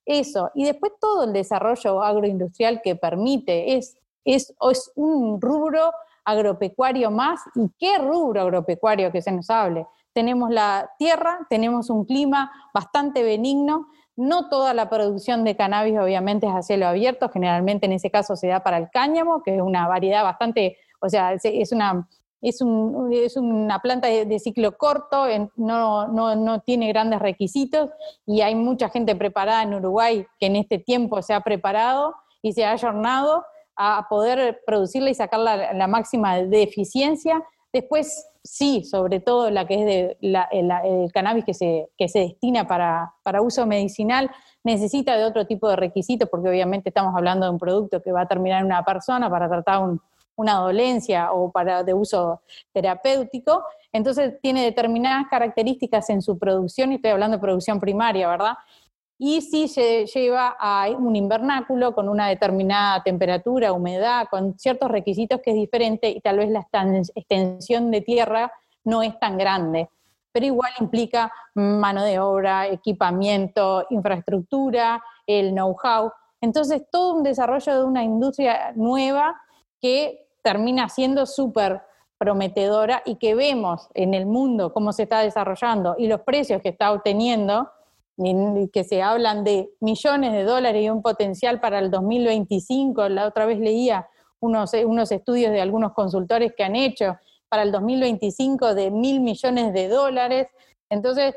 [0.07, 5.93] Eso, y después todo el desarrollo agroindustrial que permite, es, es, es un rubro
[6.25, 9.87] agropecuario más, y qué rubro agropecuario que se nos hable.
[10.13, 16.47] Tenemos la tierra, tenemos un clima bastante benigno, no toda la producción de cannabis obviamente
[16.47, 19.63] es a cielo abierto, generalmente en ese caso se da para el cáñamo, que es
[19.63, 22.09] una variedad bastante, o sea, es una
[22.45, 22.61] es,
[23.37, 27.91] una planta de, ciclo corto, no, tiene grandes requisitos
[28.27, 32.53] y hay mucha gente preparada en Uruguay que en este tiempo se ha preparado y
[32.53, 33.45] se ha ayornado
[33.77, 37.43] a poder producirla y sacar la, máxima de eficiencia.
[37.73, 43.15] Después, sí, sobre todo la que es de el, cannabis que se, se destina para,
[43.23, 44.31] para uso medicinal,
[44.63, 48.23] necesita de otro tipo de requisitos, porque obviamente estamos hablando de un producto que va
[48.23, 50.01] a terminar en una persona para tratar un,
[50.37, 56.97] una dolencia o para de uso terapéutico, entonces tiene determinadas características en su producción, y
[56.97, 58.55] estoy hablando de producción primaria, ¿verdad?
[59.27, 65.41] Y sí se lleva a un invernáculo con una determinada temperatura, humedad, con ciertos requisitos
[65.41, 66.67] que es diferente y tal vez la
[67.15, 68.53] extensión de tierra
[68.85, 69.89] no es tan grande,
[70.31, 76.13] pero igual implica mano de obra, equipamiento, infraestructura, el know-how.
[76.43, 79.41] Entonces, todo un desarrollo de una industria nueva
[79.81, 81.81] que termina siendo súper
[82.19, 86.69] prometedora y que vemos en el mundo cómo se está desarrollando y los precios que
[86.69, 87.71] está obteniendo,
[88.73, 93.47] que se hablan de millones de dólares y un potencial para el 2025, la otra
[93.47, 94.09] vez leía
[94.41, 97.17] unos, unos estudios de algunos consultores que han hecho
[97.49, 100.49] para el 2025 de mil millones de dólares.
[100.89, 101.35] Entonces,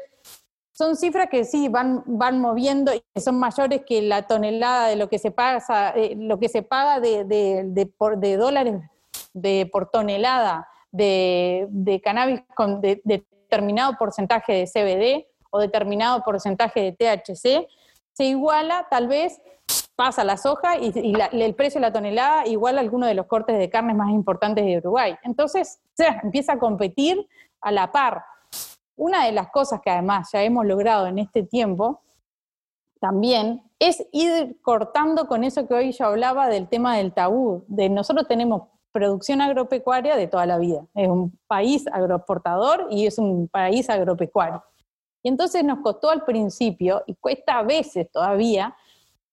[0.72, 4.96] son cifras que sí van, van moviendo y que son mayores que la tonelada de
[4.96, 8.76] lo que se paga, eh, lo que se paga de, de, por, de dólares
[9.34, 17.68] de, por tonelada de, cannabis con determinado porcentaje de CBD o determinado porcentaje de THC,
[18.14, 19.42] se iguala tal vez,
[19.96, 20.92] pasa la soja y,
[21.32, 24.64] el precio de la tonelada iguala a alguno de los cortes de carnes más importantes
[24.66, 25.16] de Uruguay.
[25.24, 27.28] Entonces, se empieza a competir
[27.62, 28.24] a la par.
[28.96, 32.02] Una de las cosas que además ya hemos logrado en este tiempo
[33.00, 37.90] también es ir cortando con eso que hoy yo hablaba del tema del tabú, de
[37.90, 40.86] nosotros tenemos producción agropecuaria de toda la vida.
[40.96, 44.64] Es un país agroexportador y es un país agropecuario.
[45.24, 48.76] Y entonces nos costó al principio, y cuesta a veces todavía,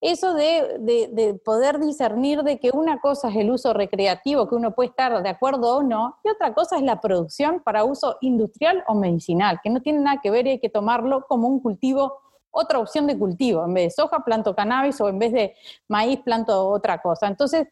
[0.01, 4.89] eso de, poder discernir de que una cosa es el uso recreativo, que uno puede
[4.89, 8.93] estar de acuerdo o no, y otra cosa es la producción para uso industrial o
[8.93, 12.19] medicinal, que no tiene nada que ver y hay que tomarlo como un cultivo,
[12.51, 13.65] otra opción de cultivo.
[13.65, 15.55] En vez de soja planto cannabis o en vez de
[15.87, 17.27] maíz planto otra cosa.
[17.27, 17.67] Entonces,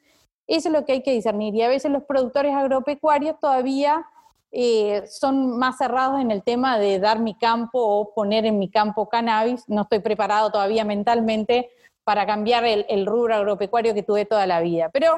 [0.47, 1.55] eso es lo que hay que discernir.
[1.55, 4.05] Y a veces los productores agropecuarios todavía
[4.55, 8.69] eh, son más cerrados en el tema de dar mi campo o poner en mi
[8.69, 9.63] campo cannabis.
[9.67, 11.71] No estoy preparado todavía mentalmente
[12.03, 14.89] para cambiar el, rubro agropecuario que tuve toda la vida.
[14.93, 15.17] Pero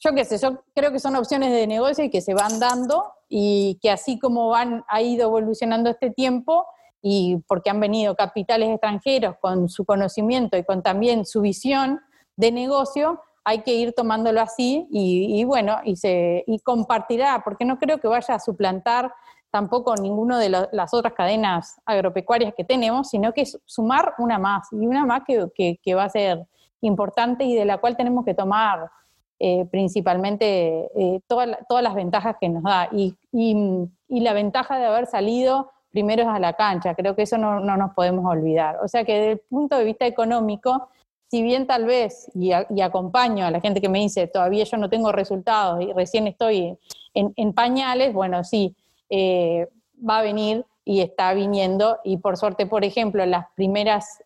[0.00, 3.12] yo qué sé, yo creo que son opciones de negocio y que se van dando
[3.28, 6.66] y que así como van, ha ido evolucionando este tiempo
[7.02, 12.00] y porque han venido capitales extranjeros con su conocimiento y con también su visión
[12.36, 18.08] de negocio, hay que ir tomándolo así y, bueno, y, compartirá, porque no creo que
[18.08, 19.12] vaya a suplantar
[19.50, 24.86] tampoco ninguno de las otras cadenas agropecuarias que tenemos, sino que sumar una más, y
[24.86, 26.46] una más que, va a ser
[26.80, 28.90] importante y de la cual tenemos que tomar
[29.38, 32.88] eh, principalmente eh, todas las ventajas que nos da.
[32.92, 37.36] Y, y, la ventaja de haber salido primero es a la cancha, creo que eso
[37.36, 38.78] no, no nos podemos olvidar.
[38.82, 40.88] O sea que desde el punto de vista económico,
[41.32, 44.90] si bien tal vez, y, acompaño a la gente que me dice, todavía yo no
[44.90, 46.76] tengo resultados y recién estoy
[47.14, 48.76] en, pañales, bueno, sí,
[49.08, 49.66] eh,
[50.06, 51.96] va a venir y está viniendo.
[52.04, 54.22] Y por suerte, por ejemplo, las primeras,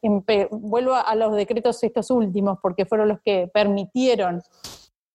[0.50, 4.42] vuelvo a los decretos estos últimos, porque fueron los que permitieron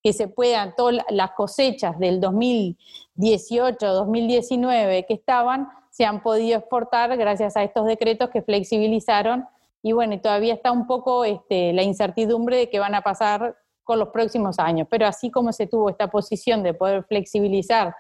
[0.02, 7.18] que se puedan todas las cosechas del 2018, 2019 que estaban, se han podido exportar
[7.18, 9.46] gracias a estos decretos que flexibilizaron
[9.84, 14.00] y bueno, todavía está un poco este, la incertidumbre de qué van a pasar con
[14.00, 17.96] los próximos años, pero así como se tuvo esta posición de poder flexibilizar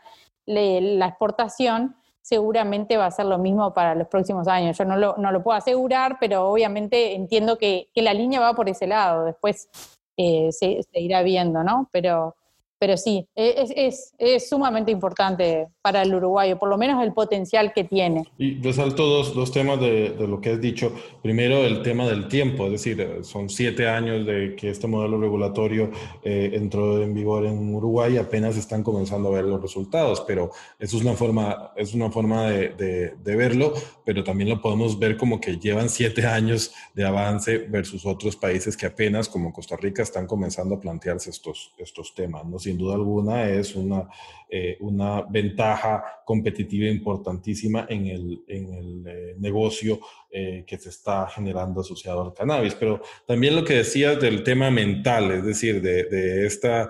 [0.45, 4.77] la exportación, seguramente va a ser lo mismo para los próximos años.
[4.77, 8.87] Yo no lo, puedo asegurar, pero obviamente entiendo que, que la línea va por ese
[8.87, 9.25] lado.
[9.25, 9.69] Después
[10.17, 11.89] eh, se, se, irá viendo, ¿no?
[11.91, 12.35] Pero
[12.81, 17.83] pero sí, es, es, sumamente importante para el uruguayo, por lo menos el potencial que
[17.83, 18.23] tiene.
[18.39, 20.91] Y resalto dos, dos temas de, de, lo que has dicho.
[21.21, 25.91] Primero, el tema del tiempo, es decir, son siete años de que este modelo regulatorio
[26.23, 30.97] eh, entró en vigor en Uruguay, apenas están comenzando a ver los resultados, pero eso
[30.97, 35.17] es una forma, es una forma de, de, de verlo, pero también lo podemos ver
[35.17, 40.01] como que llevan siete años de avance versus otros países que apenas, como Costa Rica,
[40.01, 42.43] están comenzando a plantearse estos, estos temas.
[42.43, 42.57] ¿no?
[42.71, 44.07] Sin duda alguna es una,
[44.49, 49.99] eh, una ventaja competitiva importantísima en el, en el eh, negocio
[50.31, 52.73] eh, que se está generando asociado al cannabis.
[52.75, 56.87] Pero también lo que decías del tema mental, es decir, de, de esta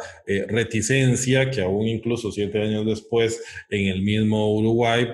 [0.49, 5.07] reticencia que aún incluso siete años después en el mismo Uruguay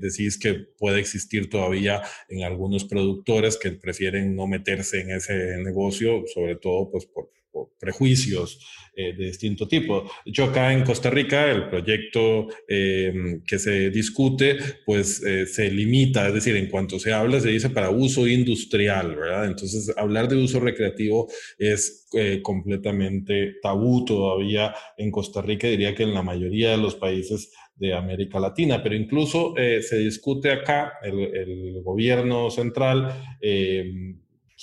[0.00, 6.24] decís que puede existir todavía en algunos productores que prefieren no meterse en ese negocio,
[6.26, 7.30] sobre todo pues por
[7.78, 8.58] prejuicios
[8.96, 10.08] eh, de distinto tipo.
[10.24, 16.28] Hecho, acá en Costa Rica, el proyecto eh, que se discute, pues eh, se limita,
[16.28, 19.46] es decir, en cuanto se habla, se dice para uso industrial, ¿verdad?
[19.46, 26.04] Entonces, hablar de uso recreativo es eh, completamente tabú todavía en Costa Rica, diría que
[26.04, 31.18] en la mayoría de los países de América Latina, pero incluso se discute acá, el,
[31.18, 34.14] el gobierno central eh,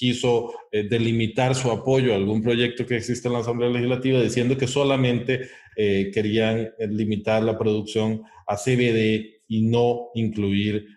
[0.01, 4.57] quiso eh, delimitar su apoyo a algún proyecto que existe en la Asamblea Legislativa diciendo
[4.57, 5.41] que solamente
[5.77, 10.87] eh, querían eh, limitar la producción a CBD y no incluir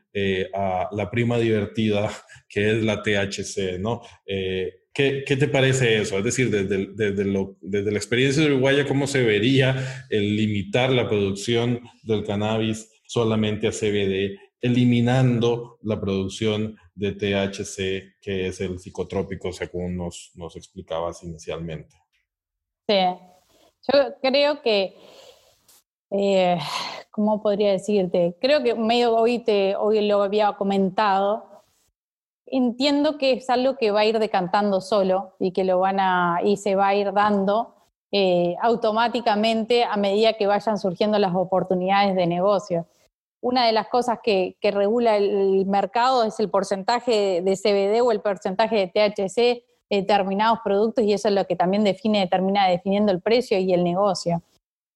[0.55, 2.09] a la prima divertida
[2.49, 4.01] que es la THC, ¿no?
[4.25, 6.17] ¿qué, ¿qué, te parece eso?
[6.19, 7.25] Es decir, desde, desde,
[7.61, 13.67] desde la experiencia de Uruguaya, ¿cómo se vería el limitar la producción del cannabis solamente
[13.67, 21.95] a CBD, eliminando la producción de THC, que es el psicotrópico, según nos, explicabas inicialmente.
[22.89, 22.95] Sí,
[23.93, 24.97] yo creo que,
[26.11, 26.59] eh,
[27.11, 28.39] ¿cómo podría decirte?
[28.41, 31.45] Creo que medio hoy, te, hoy lo había comentado.
[32.47, 36.41] Entiendo que es algo que va a ir decantando solo y que lo van a,
[36.43, 37.75] y se va a ir dando
[38.11, 42.87] eh, automáticamente a medida que vayan surgiendo las oportunidades de negocio
[43.45, 48.23] una de las cosas que, regula el mercado es el porcentaje de CBD o el
[48.23, 53.13] porcentaje de THC de determinados productos y eso es lo que también define, termina definiendo
[53.13, 54.43] el precio y el negocio.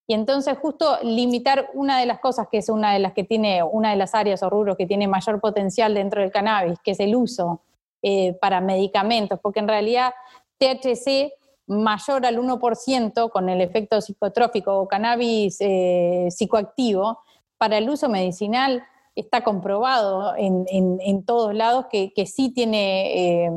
[0.07, 3.63] Y entonces justo limitar una de las cosas que es una de las que tiene,
[3.63, 7.01] una de las áreas o rubros que tiene mayor potencial dentro del cannabis, que es
[7.01, 7.61] el uso
[8.01, 10.15] eh, para medicamentos, porque en realidad
[10.57, 11.35] THC
[11.67, 17.19] mayor al 1% con el efecto psicotrófico o cannabis eh, psicoactivo,
[17.59, 23.51] para el uso medicinal está comprobado en, todos lados que, que sí tiene, eh,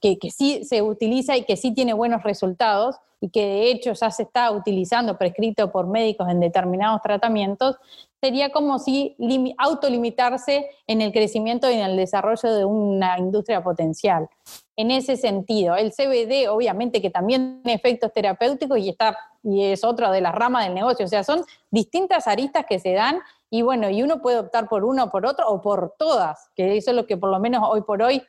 [0.00, 3.92] que, que, sí se utiliza y que sí tiene buenos resultados y que de hecho
[3.94, 7.76] ya se está utilizando, prescrito por médicos en determinados tratamientos,
[8.20, 9.16] sería como si
[9.58, 14.28] autolimitarse en el crecimiento y en el desarrollo de una industria potencial.
[14.76, 19.84] En ese sentido, el CBD obviamente que también tiene efectos terapéuticos y está y es
[19.84, 21.04] otra de las ramas del negocio.
[21.04, 24.84] O sea, son distintas aristas que se dan y bueno, y uno puede optar por
[24.84, 27.82] uno por otro o por todas, que eso es lo que por lo menos hoy
[27.82, 28.22] por hoy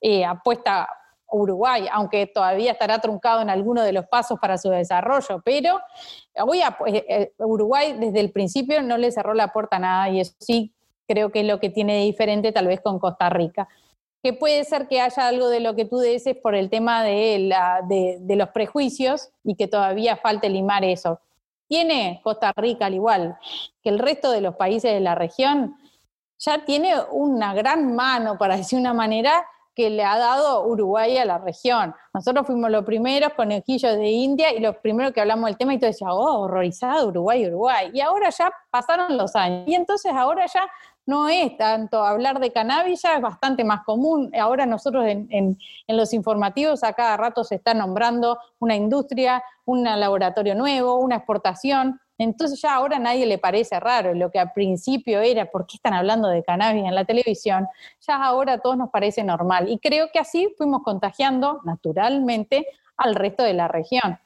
[0.00, 0.88] eh, apuesta
[1.30, 5.80] Uruguay, aunque todavía estará truncado en alguno de los pasos para su desarrollo, pero
[6.46, 10.20] hoy eh, eh, Uruguay desde el principio no le cerró la puerta a nada y
[10.20, 10.72] eso sí
[11.06, 13.68] creo que es lo que tiene de diferente tal vez con Costa Rica
[14.32, 18.48] puede ser que haya algo de lo que tú dices por el tema de, los
[18.50, 21.20] prejuicios y que todavía falte limar eso.
[21.68, 23.38] Tiene Costa Rica, al igual
[23.82, 25.76] que el resto de los países de la región,
[26.38, 29.44] ya tiene una gran mano, para decir una manera,
[29.78, 31.94] que le ha dado Uruguay a la región.
[32.12, 35.78] Nosotros fuimos los primeros conejillos de India y los primeros que hablamos del tema y
[35.78, 37.90] todo decía, oh, horrorizado, Uruguay, Uruguay.
[37.94, 39.68] Y ahora ya pasaron los años.
[39.68, 40.68] Y entonces ahora ya
[41.08, 44.30] no es tanto hablar de cannabis, ya es bastante más común.
[44.38, 49.42] Ahora nosotros en, en, en, los informativos a cada rato se está nombrando una industria,
[49.64, 51.98] un laboratorio nuevo, una exportación.
[52.18, 54.12] Entonces ya ahora a nadie le parece raro.
[54.12, 57.66] Lo que al principio era, ¿por qué están hablando de cannabis en la televisión?
[58.06, 59.70] Ya ahora a todos nos parece normal.
[59.70, 62.66] Y creo que así fuimos contagiando naturalmente
[62.98, 64.18] al resto de la región.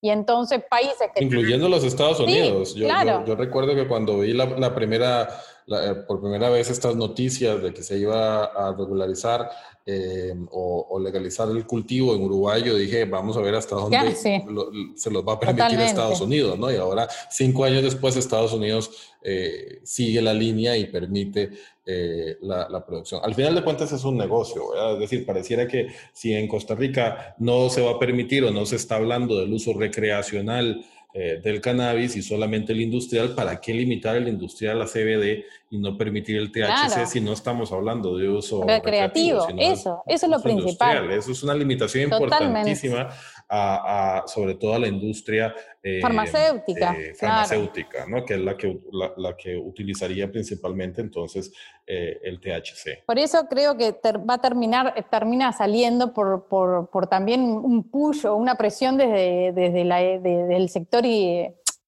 [0.00, 1.24] Y entonces países que...
[1.24, 2.72] Incluyendo los Estados Unidos.
[2.72, 3.20] Sí, yo, claro.
[3.20, 5.28] yo, yo, recuerdo que cuando vi la, la primera
[5.68, 9.50] eh, por primera vez estas noticias de que se iba a regularizar
[9.84, 15.10] eh, o, legalizar el cultivo en Uruguay, yo dije, vamos a ver hasta dónde se
[15.10, 16.70] los va a permitir Estados Unidos, ¿no?
[16.70, 21.50] Y ahora, cinco años después, Estados Unidos eh, sigue la línea y permite
[21.86, 23.20] la, la, producción.
[23.22, 24.94] Al final de cuentas es un negocio, ¿verdad?
[24.94, 28.66] es decir, pareciera que si en Costa Rica no se va a permitir o no
[28.66, 30.84] se está hablando del uso recreacional
[31.18, 35.78] eh, del cannabis y solamente el industrial, ¿para qué limitar el industrial a CBD y
[35.78, 39.48] no permitir el THC si no estamos hablando de uso recreativo?
[39.58, 41.10] eso, eso es lo principal.
[41.10, 43.08] Eso es una limitación importantísima
[43.48, 48.24] a, sobre todo a la industria eh, farmacéutica, eh, farmacéutica ¿no?
[48.24, 48.80] que es la que,
[49.16, 51.52] la, que utilizaría principalmente entonces
[51.86, 53.04] el THC.
[53.06, 53.94] Por eso creo que
[54.28, 59.52] va a terminar, termina saliendo por, por, por también un push o una presión desde,
[59.52, 61.04] desde la, del sector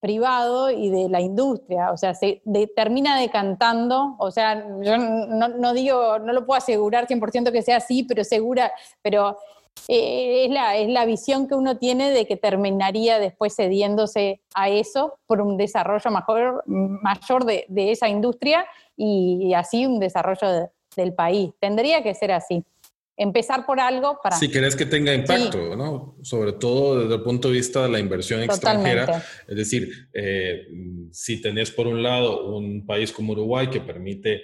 [0.00, 2.40] privado y de la industria, o sea, se
[2.76, 8.04] termina decantando, o sea, yo no, digo, no lo puedo asegurar 100% que sea así,
[8.04, 9.36] pero segura, pero
[9.86, 14.68] eh, es, la, es la visión que uno tiene de que terminaría después cediéndose a
[14.68, 18.66] eso por un desarrollo mayor, mayor de, esa industria
[18.96, 21.50] y, así un desarrollo del país.
[21.60, 22.64] Tendría que ser así
[23.16, 24.36] empezar por algo para...
[24.36, 26.16] Si querés que tenga impacto, ¿no?
[26.22, 29.24] Sobre todo desde el punto de vista de la inversión extranjera.
[29.46, 30.68] Es decir, eh,
[31.10, 34.42] si tenés por un lado un país como Uruguay que permite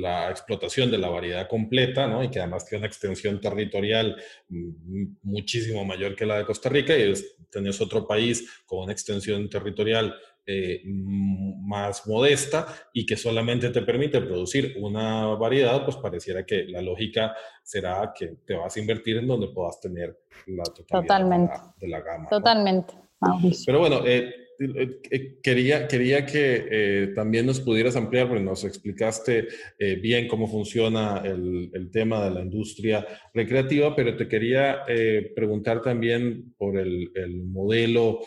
[0.00, 2.22] la explotación de la variedad completa, ¿no?
[2.22, 4.16] Y que además tiene una extensión territorial
[5.22, 7.12] muchísimo mayor que la de Costa Rica, y
[7.50, 10.14] tenés otro país con una extensión territorial
[10.48, 16.80] eh, más modesta y que solamente te permite producir una variedad, pues pareciera que la
[16.80, 22.00] lógica será que te vas a invertir en donde puedas tener la totalidad De, la,
[22.00, 22.28] gama.
[22.28, 22.94] Totalmente.
[23.66, 24.45] Pero bueno, eh,
[25.42, 29.48] quería, quería que también nos pudieras ampliar, porque nos explicaste
[30.00, 34.82] bien cómo funciona el, el, tema de la industria recreativa, pero te quería
[35.34, 38.20] preguntar también por el, el modelo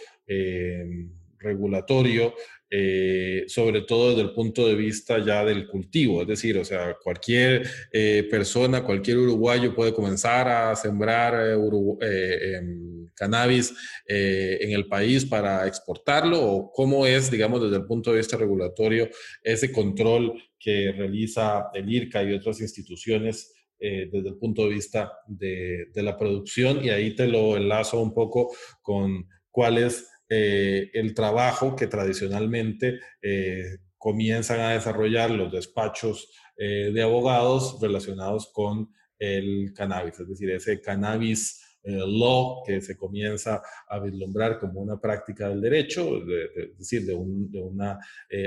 [1.39, 2.33] regulatorio,
[2.71, 6.21] eh, sobre todo desde el punto de vista ya del cultivo.
[6.21, 13.09] Es decir, o sea, cualquier eh, persona, cualquier uruguayo puede comenzar a sembrar eh, em,
[13.15, 13.73] cannabis
[14.05, 19.09] en el país para exportarlo o cómo es, digamos, desde el punto de vista regulatorio
[19.43, 23.53] ese control que realiza el IRCA y otras instituciones.
[23.79, 28.13] desde el punto de vista de, de la producción y ahí te lo enlazo un
[28.13, 36.31] poco con cuál es eh, el trabajo que tradicionalmente eh, comienzan a desarrollar los despachos
[36.55, 43.63] eh, de abogados relacionados con el cannabis, es decir, ese cannabis law que se comienza
[43.87, 47.97] a vislumbrar como una práctica del derecho, es decir, de, una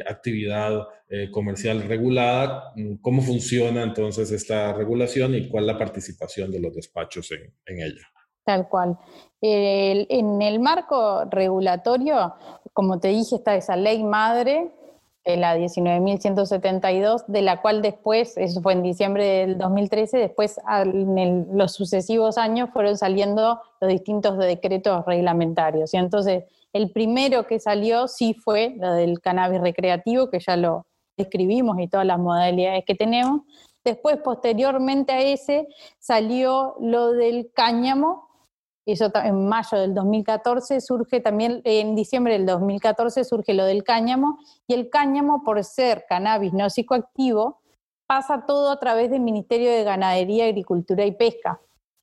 [0.07, 0.87] actividad
[1.31, 2.73] comercial regulada.
[3.01, 8.07] ¿Cómo funciona entonces esta regulación y cuál es la participación de los despachos en ella?
[8.45, 8.99] Tal cual.
[9.41, 12.35] en el marco regulatorio,
[12.73, 14.71] como te dije, está esa ley madre,
[15.25, 21.73] la 19.172, de la cual después, eso fue en diciembre del 2013, después en los
[21.73, 25.95] sucesivos años fueron saliendo los distintos decretos reglamentarios.
[25.95, 30.87] Y entonces, el primero que salió sí fue lo del cannabis recreativo, que ya lo
[31.17, 33.43] describimos y todas las modalidades que tenemos.
[33.85, 35.69] Después, posteriormente a ese,
[35.99, 38.29] salió lo del cáñamo,
[38.85, 44.39] eso en mayo del 2014 surge también, en diciembre del 2014 surge lo del cáñamo,
[44.67, 47.61] y el cáñamo, por ser cannabis no psicoactivo,
[48.07, 51.61] pasa todo a través del Ministerio de Ganadería, Agricultura y Pesca.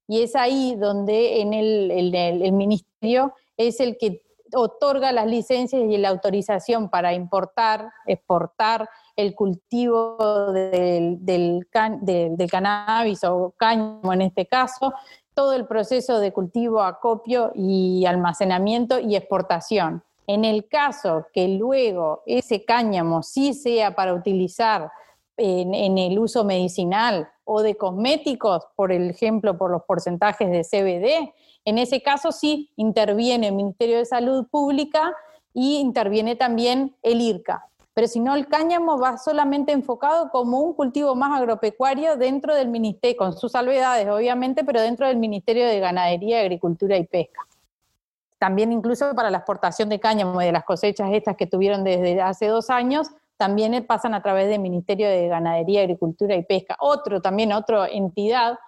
[0.08, 4.24] Y es ahí donde en el, el, ministerio es el que
[4.56, 11.68] otorga las licencias y la autorización para importar, exportar el cultivo del, del,
[12.02, 14.94] del, cannabis o cáñamo en este caso,
[15.40, 20.04] todo el proceso de cultivo, acopio y almacenamiento y exportación.
[20.28, 24.92] En el caso que luego ese cáñamo sí sea para utilizar
[25.38, 31.34] en, el uso medicinal o de cosméticos, por ejemplo, por los porcentajes de CBD,
[31.64, 35.16] en ese caso sí interviene el Ministerio de Salud Pública
[35.54, 37.69] y interviene también el IRCA
[38.00, 42.70] pero si no el cáñamo va solamente enfocado como un cultivo más agropecuario dentro del
[42.70, 47.46] ministerio, con sus salvedades obviamente, pero dentro del Ministerio de Ganadería, Agricultura y Pesca.
[48.38, 52.22] También incluso para la exportación de cáñamo y de las cosechas estas que tuvieron desde
[52.22, 56.78] hace dos años, también pasan a través del Ministerio de Ganadería, Agricultura y Pesca.
[56.80, 58.60] Otro también, otra entidad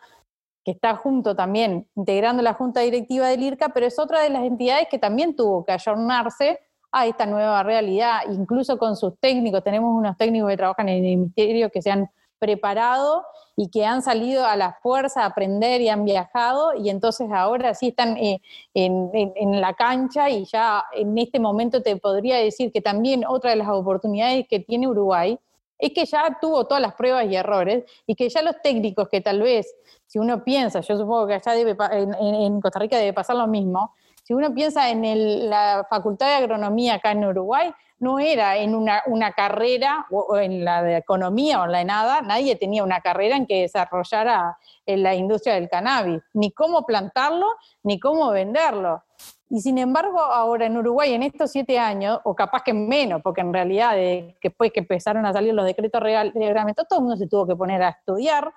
[0.65, 4.43] que está junto también, integrando la Junta Directiva del IRCA, pero es otra de las
[4.43, 6.59] entidades que también tuvo que ayornarse
[6.91, 11.17] a esta nueva realidad, incluso con sus técnicos, tenemos unos técnicos que trabajan en el
[11.17, 12.09] ministerio que se han
[12.41, 13.23] preparado
[13.55, 17.75] y que han salido a la fuerza a aprender y han viajado y entonces ahora
[17.75, 18.41] sí están eh,
[18.73, 23.57] en, la cancha y ya en este momento te podría decir que también otra de
[23.57, 25.37] las oportunidades que tiene Uruguay
[25.77, 29.21] es que ya tuvo todas las pruebas y errores y que ya los técnicos que
[29.21, 29.75] tal vez,
[30.07, 33.93] si uno piensa, yo supongo que allá debe, en, Costa Rica debe pasar lo mismo,
[34.23, 39.31] si uno piensa en la Facultad de Agronomía acá en Uruguay, no era en una,
[39.35, 43.35] carrera o, en la de economía o en la de nada, nadie tenía una carrera
[43.37, 44.57] en que desarrollara
[44.87, 47.45] en la industria del cannabis, ni cómo plantarlo,
[47.83, 49.03] ni cómo venderlo.
[49.51, 53.41] Y sin embargo, ahora en Uruguay, en estos siete años, o capaz que menos, porque
[53.41, 53.95] en realidad
[54.41, 57.83] después que empezaron a salir los decretos reglamentos, todo el mundo se tuvo que poner
[57.83, 58.51] a estudiar,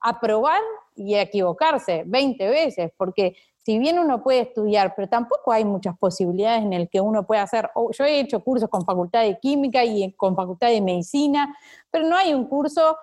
[0.00, 0.60] a probar
[0.96, 6.62] y equivocarse 20 veces, porque si bien uno puede estudiar, pero tampoco hay muchas posibilidades
[6.62, 10.12] en el que uno pueda hacer, yo he hecho cursos con facultad de química y
[10.12, 11.54] con facultad de medicina,
[11.90, 12.96] pero no hay un curso,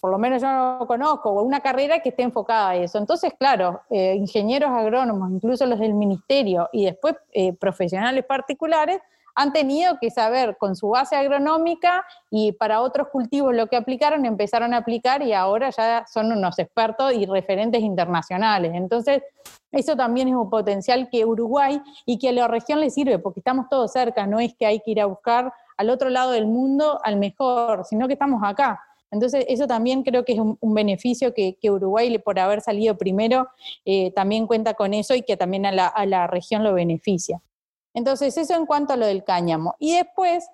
[0.00, 2.98] por lo menos yo no lo conozco, o una carrera que esté enfocada a eso.
[2.98, 9.00] Entonces, claro, eh, ingenieros agrónomos, incluso los del ministerio y después eh, profesionales particulares,
[9.36, 14.24] han tenido que saber con su base agronómica y para otros cultivos lo que aplicaron,
[14.24, 18.72] empezaron a aplicar y ahora ya son unos expertos y referentes internacionales.
[18.74, 19.22] Entonces,
[19.70, 23.40] eso también es un potencial que Uruguay y que a la región le sirve, porque
[23.40, 26.46] estamos todos cerca, no es que hay que ir a buscar al otro lado del
[26.46, 28.80] mundo al mejor, sino que estamos acá.
[29.10, 33.48] Entonces, eso también creo que es un, beneficio que, Uruguay, por haber salido primero,
[33.84, 37.40] eh, también cuenta con eso y que también a la región lo beneficia.
[37.96, 39.74] Entonces, eso en cuanto a lo del cáñamo.
[39.78, 40.46] Y después,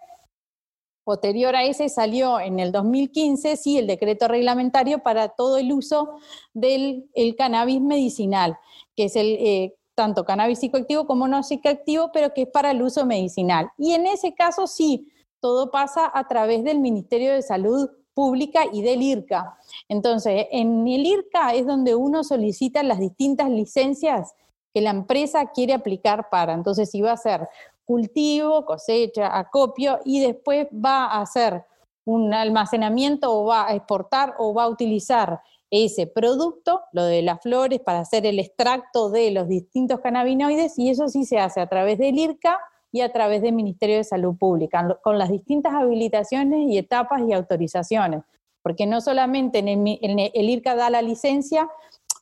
[1.02, 6.20] posterior a ese, salió en el 2015, sí, el decreto reglamentario para todo el uso
[6.54, 7.04] del
[7.36, 8.56] cannabis medicinal,
[8.96, 9.26] que es el...
[9.26, 13.70] Eh, tanto cannabis psicoactivo como no psicoactivo, pero que es para el uso medicinal.
[13.76, 18.80] Y en ese caso sí, todo pasa a través del Ministerio de Salud Pública y
[18.80, 19.58] del IRCA.
[19.90, 24.32] Entonces, en el IRCA es donde uno solicita las distintas licencias
[24.72, 26.52] que la empresa quiere aplicar para.
[26.52, 27.48] Entonces, si va a hacer
[27.84, 31.64] cultivo, cosecha, acopio y después va a hacer
[32.04, 37.40] un almacenamiento o va a exportar o va a utilizar ese producto, lo de las
[37.40, 41.66] flores, para hacer el extracto de los distintos cannabinoides y eso sí se hace a
[41.66, 42.58] través del IRCA
[42.92, 47.32] y a través del Ministerio de Salud Pública, con las distintas habilitaciones y etapas y
[47.32, 48.22] autorizaciones.
[48.62, 51.70] Porque no solamente en el IRCA da la licencia,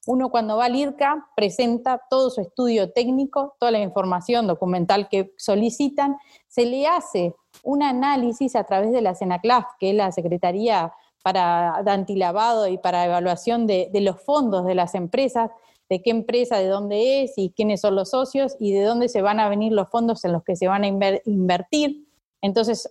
[0.07, 5.35] uno cuando va al IRCA presenta todo su estudio técnico, toda la información documental que
[5.37, 6.17] solicitan,
[6.49, 10.93] se le hace un análisis a través de la SENACLAF, que es la Secretaría
[11.23, 15.51] para Antilavado y para evaluación de, los fondos de las empresas,
[15.89, 19.23] de qué empresa, de dónde es y quiénes son los socios y de dónde se
[19.23, 20.87] van a venir los fondos en los que se van a
[21.25, 22.07] invertir.
[22.41, 22.89] Entonces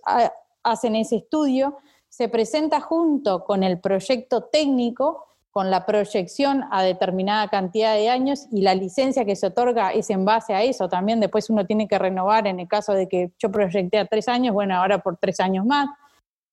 [0.62, 7.48] hacen ese estudio, se presenta junto con el proyecto técnico con la proyección a determinada
[7.48, 10.88] cantidad de años y la licencia que se otorga es en base a eso.
[10.88, 14.28] También después uno tiene que renovar en el caso de que yo proyecté a tres
[14.28, 15.88] años, bueno, ahora por tres años más.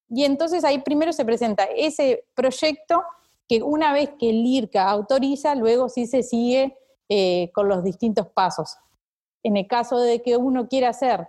[0.10, 3.04] Y entonces ahí primero se presenta ese proyecto
[3.48, 6.76] que una vez que el IRCA autoriza, luego sí se sigue
[7.08, 8.78] eh, con los distintos pasos.
[9.44, 11.28] En el caso de que uno quiera hacer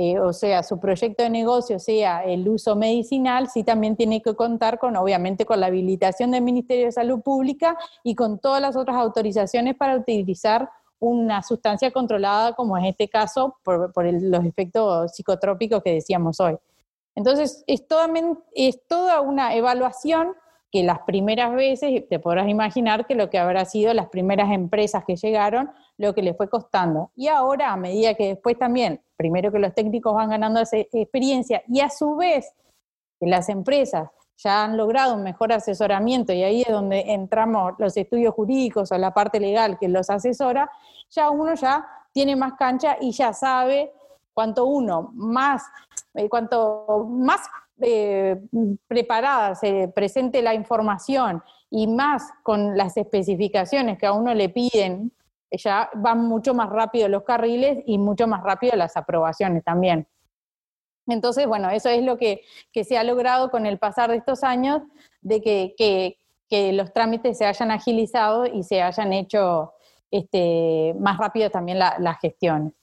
[0.00, 4.36] eh, o sea, su proyecto de negocio sea el uso medicinal, sí también tiene que
[4.36, 8.76] contar con, obviamente, con la habilitación del Ministerio de Salud Pública y con todas las
[8.76, 10.70] otras autorizaciones para utilizar
[11.00, 16.56] una sustancia controlada, como en este caso, por, los efectos psicotrópicos que decíamos hoy.
[17.16, 17.84] Entonces, es
[18.54, 20.28] es toda una evaluación
[20.70, 25.04] que las primeras veces, te podrás imaginar que lo que habrá sido las primeras empresas
[25.06, 27.10] que llegaron, lo que les fue costando.
[27.16, 31.62] Y ahora, a medida que después también, primero que los técnicos van ganando esa experiencia
[31.68, 32.52] y a su vez
[33.18, 37.96] que las empresas ya han logrado un mejor asesoramiento y ahí es donde entramos los
[37.96, 40.70] estudios jurídicos o la parte legal que los asesora,
[41.10, 43.92] ya uno ya tiene más cancha y ya sabe
[44.32, 45.64] cuanto uno más,
[46.14, 47.40] eh, cuanto más
[47.80, 48.40] eh,
[48.86, 55.12] preparada se presente la información y más con las especificaciones que a uno le piden,
[55.50, 60.06] ya van mucho más rápido los carriles y mucho más rápido las aprobaciones también.
[61.06, 62.42] Entonces, bueno, eso es lo que,
[62.84, 64.82] se ha logrado con el pasar de estos años,
[65.22, 66.16] de que,
[66.72, 69.74] los trámites se hayan agilizado y se hayan hecho
[70.10, 72.77] este, más rápido también las la gestiones.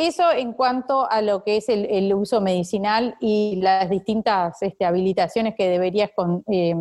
[0.00, 5.56] Eso en cuanto a lo que es el, uso medicinal y las distintas este, habilitaciones
[5.56, 6.12] que deberías
[6.52, 6.72] eh,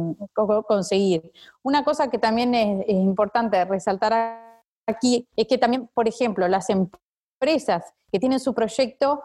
[0.67, 1.31] conseguir.
[1.63, 7.91] Una cosa que también es, importante resaltar aquí es que también, por ejemplo, las empresas
[8.11, 9.23] que tienen su proyecto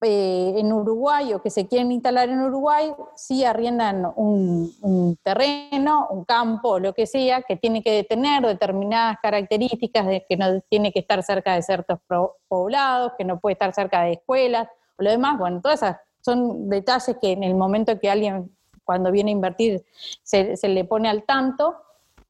[0.00, 6.24] eh, en Uruguay o que se quieren instalar en Uruguay, sí arriendan un, terreno, un
[6.24, 11.22] campo, lo que sea, que tiene que tener determinadas características, que no tiene que estar
[11.22, 12.00] cerca de ciertos
[12.48, 14.68] poblados, que no puede estar cerca de escuelas,
[14.98, 19.10] o lo demás, bueno, todas esas son detalles que en el momento que alguien, cuando
[19.10, 19.84] viene a invertir,
[20.22, 21.76] se, le pone al tanto,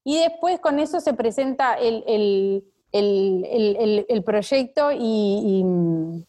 [0.05, 2.63] y después con eso se presenta el,
[4.25, 6.25] proyecto y y,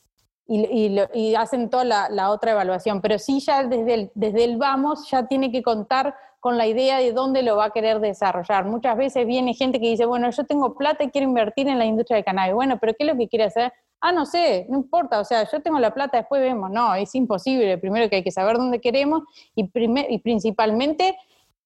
[1.37, 3.01] hacen toda la, otra evaluación.
[3.01, 6.99] Pero sí ya desde el, desde el vamos ya tiene que contar con la idea
[6.99, 8.65] de dónde lo va a querer desarrollar.
[8.65, 11.85] Muchas veces viene gente que dice, bueno, yo tengo plata y quiero invertir en la
[11.85, 12.53] industria del cannabis.
[12.53, 13.73] Bueno, pero ¿qué es lo que quiere hacer?
[13.99, 16.69] Ah, no sé, no importa, o sea, yo tengo la plata, después vemos.
[16.69, 17.79] No, es imposible.
[17.79, 19.23] Primero que hay que saber dónde queremos
[19.55, 21.17] y, y principalmente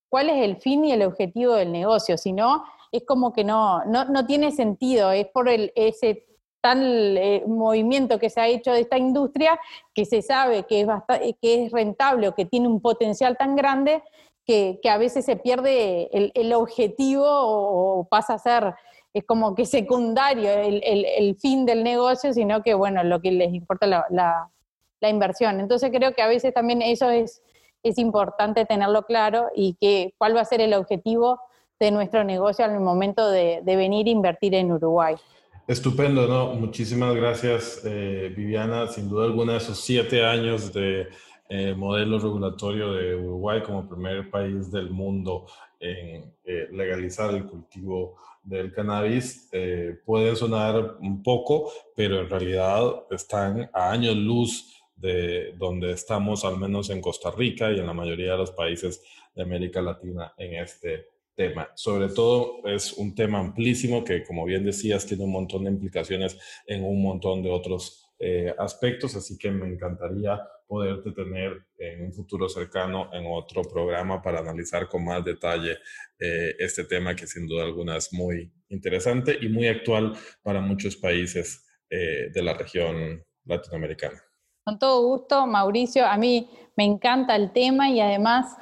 [0.08, 2.18] cuál es el fin y el objetivo del negocio.
[2.18, 6.26] Si no, es como que no, no, no tiene sentido, es por el, ese
[6.62, 9.60] tal eh, movimiento que se ha hecho de esta industria
[9.94, 10.88] que se sabe que es,
[11.42, 14.04] que es rentable o que tiene un potencial tan grande
[14.46, 18.74] que, a veces se pierde el, objetivo o, pasa a ser,
[19.14, 23.86] es como que secundario el, fin del negocio, sino que, bueno, lo que les importa
[23.86, 25.60] la, la, inversión.
[25.60, 27.44] Entonces creo que a veces también eso es,
[27.84, 31.40] es importante tenerlo claro y que cuál va a ser el objetivo
[31.80, 35.16] de nuestro negocio al momento de, de venir a invertir en Uruguay.
[35.70, 36.56] Estupendo, ¿no?
[36.56, 38.88] Muchísimas gracias, eh, Viviana.
[38.88, 41.10] Sin duda alguna, esos siete años de
[41.48, 45.46] eh, modelo regulatorio de Uruguay como primer país del mundo
[45.80, 49.48] en eh, legalizar el cultivo del cannabis
[50.04, 56.58] pueden sonar un poco, pero en realidad están a años luz de donde estamos, al
[56.58, 59.04] menos en Costa Rica y en la mayoría de los países
[59.36, 61.10] de América Latina en este
[61.40, 61.72] tema.
[61.74, 66.38] Sobre todo es un tema amplísimo que, como bien decías, tiene un montón de implicaciones
[66.68, 70.38] en un montón de otros eh, aspectos, así que me encantaría
[70.68, 75.78] poderte tener en un futuro cercano en otro programa para analizar con más detalle
[76.20, 80.98] eh, este tema que sin duda alguna es muy interesante y muy actual para muchos
[80.98, 84.22] países eh, de la región latinoamericana.
[84.66, 86.06] Con todo gusto, Mauricio.
[86.06, 88.58] A mí me encanta el tema y además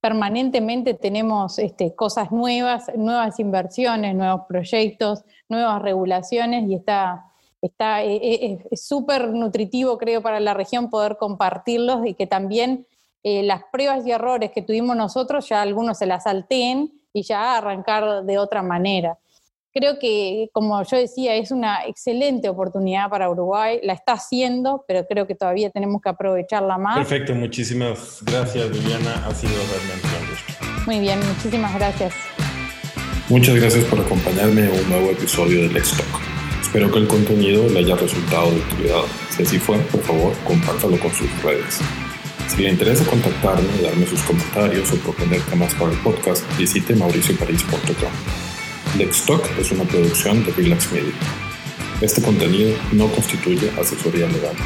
[0.00, 7.26] permanentemente tenemos este, cosas nuevas, nuevas inversiones, nuevos proyectos, nuevas regulaciones y está
[7.62, 12.86] está e, e, es súper nutritivo creo para la región poder compartirlos y que también
[13.22, 17.58] eh, las pruebas y errores que tuvimos nosotros ya algunos se las salteen y ya
[17.58, 19.18] arrancar de otra manera
[19.72, 25.06] creo que, como yo decía, es una excelente oportunidad para Uruguay, la está haciendo, pero
[25.06, 26.96] creo que todavía tenemos que aprovecharla más.
[26.96, 30.86] Perfecto, muchísimas gracias Viviana, ha sido realmente un gusto.
[30.86, 32.14] Muy bien, muchísimas gracias.
[33.28, 36.20] Muchas gracias por acompañarme en un nuevo episodio de Let's Talk.
[36.60, 39.02] Espero que el contenido le haya resultado de utilidad.
[39.30, 41.80] Si así fue, por favor, compártalo con sus redes.
[42.48, 48.49] Si le interesa contactarme, darme sus comentarios o proponer temas para el podcast, visite mauricioparis.com.
[48.96, 51.12] Lextalk es una producción de Relax Media.
[52.00, 54.56] Este contenido no constituye asesoría legal.